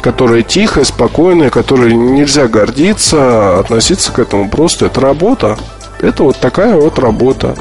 Которая 0.00 0.42
тихая, 0.42 0.84
спокойная, 0.84 1.50
которой 1.50 1.92
нельзя 1.92 2.48
гордиться, 2.48 3.58
относиться 3.58 4.12
к 4.12 4.18
этому 4.18 4.48
просто. 4.48 4.86
Это 4.86 5.00
работа. 5.00 5.58
Это 6.00 6.22
вот 6.22 6.38
такая 6.38 6.74
вот 6.74 6.98
работа. 6.98 7.54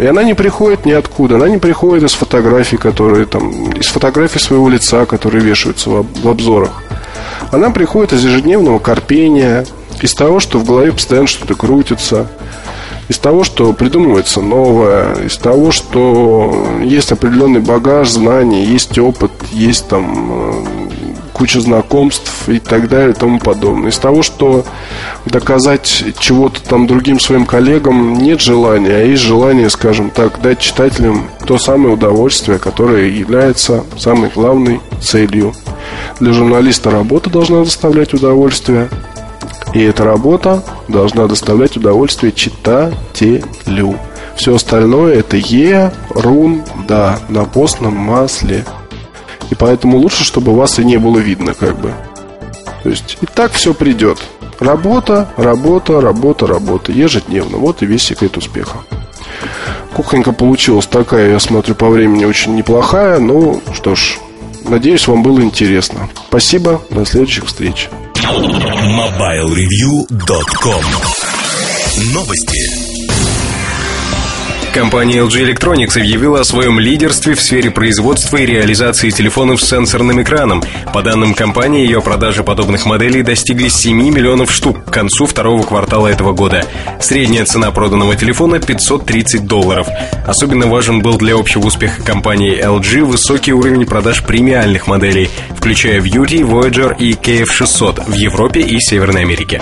И 0.00 0.06
она 0.06 0.22
не 0.22 0.34
приходит 0.34 0.86
ниоткуда. 0.86 1.36
Она 1.36 1.48
не 1.48 1.58
приходит 1.58 2.04
из 2.04 2.14
фотографий, 2.14 2.78
которые 2.78 3.26
там, 3.26 3.72
из 3.72 3.88
фотографий 3.88 4.38
своего 4.38 4.68
лица, 4.68 5.04
которые 5.04 5.44
вешаются 5.44 5.90
в, 5.90 6.28
обзорах. 6.28 6.82
Она 7.50 7.70
приходит 7.70 8.12
из 8.12 8.24
ежедневного 8.24 8.78
корпения, 8.78 9.66
из 10.00 10.14
того, 10.14 10.40
что 10.40 10.58
в 10.58 10.64
голове 10.64 10.92
постоянно 10.92 11.26
что-то 11.26 11.54
крутится, 11.54 12.28
из 13.08 13.18
того, 13.18 13.44
что 13.44 13.72
придумывается 13.72 14.40
новое, 14.40 15.14
из 15.26 15.36
того, 15.36 15.70
что 15.70 16.66
есть 16.82 17.12
определенный 17.12 17.60
багаж 17.60 18.08
знаний, 18.08 18.64
есть 18.64 18.98
опыт, 18.98 19.30
есть 19.52 19.88
там 19.88 20.30
э, 20.30 20.83
куча 21.34 21.60
знакомств 21.60 22.48
и 22.48 22.60
так 22.60 22.88
далее 22.88 23.10
и 23.10 23.18
тому 23.18 23.38
подобное. 23.40 23.90
Из 23.90 23.98
того, 23.98 24.22
что 24.22 24.64
доказать 25.26 26.04
чего-то 26.18 26.62
там 26.62 26.86
другим 26.86 27.20
своим 27.20 27.44
коллегам 27.44 28.14
нет 28.14 28.40
желания, 28.40 28.94
а 28.94 29.04
есть 29.04 29.22
желание, 29.22 29.68
скажем 29.68 30.10
так, 30.10 30.40
дать 30.40 30.60
читателям 30.60 31.28
то 31.46 31.58
самое 31.58 31.94
удовольствие, 31.94 32.58
которое 32.58 33.08
является 33.08 33.84
самой 33.98 34.30
главной 34.30 34.80
целью. 35.02 35.52
Для 36.20 36.32
журналиста 36.32 36.90
работа 36.90 37.28
должна 37.28 37.64
доставлять 37.64 38.14
удовольствие, 38.14 38.88
и 39.74 39.80
эта 39.82 40.04
работа 40.04 40.62
должна 40.86 41.26
доставлять 41.26 41.76
удовольствие 41.76 42.32
читателю. 42.32 43.98
Все 44.36 44.54
остальное 44.54 45.16
это 45.16 45.36
ерунда 45.36 47.18
на 47.28 47.44
постном 47.44 47.94
масле. 47.94 48.64
И 49.50 49.54
поэтому 49.54 49.98
лучше, 49.98 50.24
чтобы 50.24 50.54
вас 50.54 50.78
и 50.78 50.84
не 50.84 50.98
было 50.98 51.18
видно, 51.18 51.54
как 51.54 51.78
бы. 51.78 51.92
То 52.82 52.90
есть 52.90 53.18
и 53.20 53.26
так 53.26 53.52
все 53.52 53.74
придет. 53.74 54.18
Работа, 54.60 55.28
работа, 55.36 56.00
работа, 56.00 56.46
работа. 56.46 56.92
Ежедневно. 56.92 57.58
Вот 57.58 57.82
и 57.82 57.86
весь 57.86 58.02
секрет 58.02 58.36
успеха. 58.36 58.78
Кухонька 59.94 60.32
получилась 60.32 60.86
такая, 60.86 61.30
я 61.30 61.40
смотрю, 61.40 61.74
по 61.74 61.88
времени 61.88 62.24
очень 62.24 62.56
неплохая. 62.56 63.18
Ну, 63.18 63.60
что 63.72 63.94
ж, 63.94 64.18
надеюсь, 64.64 65.06
вам 65.06 65.22
было 65.22 65.40
интересно. 65.40 66.08
Спасибо, 66.28 66.80
до 66.90 67.04
следующих 67.04 67.46
встреч. 67.46 67.88
MobileReview.com 68.14 70.84
Новости. 72.12 72.83
Компания 74.74 75.20
LG 75.20 75.54
Electronics 75.54 75.96
объявила 75.96 76.40
о 76.40 76.44
своем 76.44 76.80
лидерстве 76.80 77.36
в 77.36 77.40
сфере 77.40 77.70
производства 77.70 78.38
и 78.38 78.44
реализации 78.44 79.10
телефонов 79.10 79.62
с 79.62 79.68
сенсорным 79.68 80.20
экраном. 80.20 80.64
По 80.92 81.00
данным 81.00 81.32
компании, 81.32 81.84
ее 81.84 82.02
продажи 82.02 82.42
подобных 82.42 82.84
моделей 82.84 83.22
достигли 83.22 83.68
7 83.68 83.96
миллионов 83.96 84.50
штук 84.50 84.84
к 84.84 84.92
концу 84.92 85.26
второго 85.26 85.62
квартала 85.62 86.08
этого 86.08 86.32
года. 86.32 86.66
Средняя 87.00 87.44
цена 87.44 87.70
проданного 87.70 88.16
телефона 88.16 88.58
530 88.58 89.46
долларов. 89.46 89.86
Особенно 90.26 90.66
важен 90.66 91.02
был 91.02 91.18
для 91.18 91.36
общего 91.36 91.66
успеха 91.66 92.02
компании 92.02 92.60
LG 92.60 93.04
высокий 93.04 93.52
уровень 93.52 93.86
продаж 93.86 94.24
премиальных 94.24 94.88
моделей, 94.88 95.30
включая 95.56 96.00
Beauty, 96.00 96.40
Voyager 96.40 96.96
и 96.98 97.12
KF600 97.12 98.10
в 98.10 98.14
Европе 98.14 98.60
и 98.60 98.80
Северной 98.80 99.22
Америке. 99.22 99.60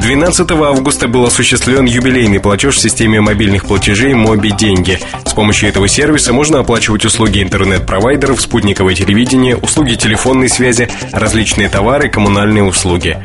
12 0.00 0.50
августа 0.52 1.08
был 1.08 1.26
осуществлен 1.26 1.84
юбилейный 1.84 2.40
платеж 2.40 2.76
в 2.76 2.80
системе 2.80 3.20
мобильных 3.20 3.66
платежей 3.66 4.14
Моби 4.14 4.52
Деньги. 4.52 4.98
С 5.24 5.32
помощью 5.34 5.68
этого 5.68 5.88
сервиса 5.88 6.32
можно 6.32 6.60
оплачивать 6.60 7.04
услуги 7.04 7.42
интернет-провайдеров, 7.42 8.40
спутниковое 8.40 8.94
телевидение, 8.94 9.56
услуги 9.56 9.94
телефонной 9.94 10.48
связи, 10.48 10.88
различные 11.12 11.68
товары, 11.68 12.08
коммунальные 12.08 12.62
услуги. 12.62 13.18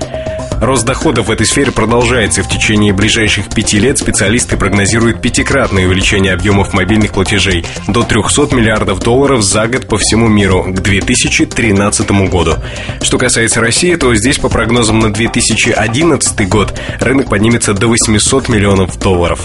Рост 0.63 0.86
доходов 0.86 1.28
в 1.28 1.32
этой 1.32 1.45
сфере 1.45 1.73
продолжается. 1.73 2.41
В 2.41 2.47
течение 2.47 2.93
ближайших 2.93 3.49
пяти 3.49 3.80
лет 3.80 3.97
специалисты 3.97 4.56
прогнозируют 4.56 5.21
пятикратное 5.21 5.86
увеличение 5.86 6.32
объемов 6.32 6.71
мобильных 6.71 7.12
платежей 7.12 7.65
до 7.89 8.04
300 8.04 8.56
миллиардов 8.56 8.99
долларов 8.99 9.41
за 9.43 9.67
год 9.67 9.88
по 9.89 9.97
всему 9.97 10.30
миру 10.30 10.63
к 10.63 10.80
2013 10.80 12.10
году. 12.30 12.54
Что 13.02 13.17
касается 13.17 13.60
России, 13.60 13.93
то 13.95 14.15
здесь 14.15 14.38
по 14.38 14.47
прогнозам 14.47 14.99
на 14.99 15.12
2011 15.12 16.47
год 16.47 16.73
рынок 17.02 17.28
поднимется 17.28 17.73
до 17.73 17.88
800 17.88 18.47
миллионов 18.47 18.97
долларов. 18.99 19.41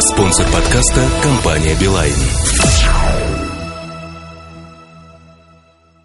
Спонсор 0.00 0.46
подкаста– 0.46 1.06
компания 1.22 1.76
«Билайн». 1.78 2.14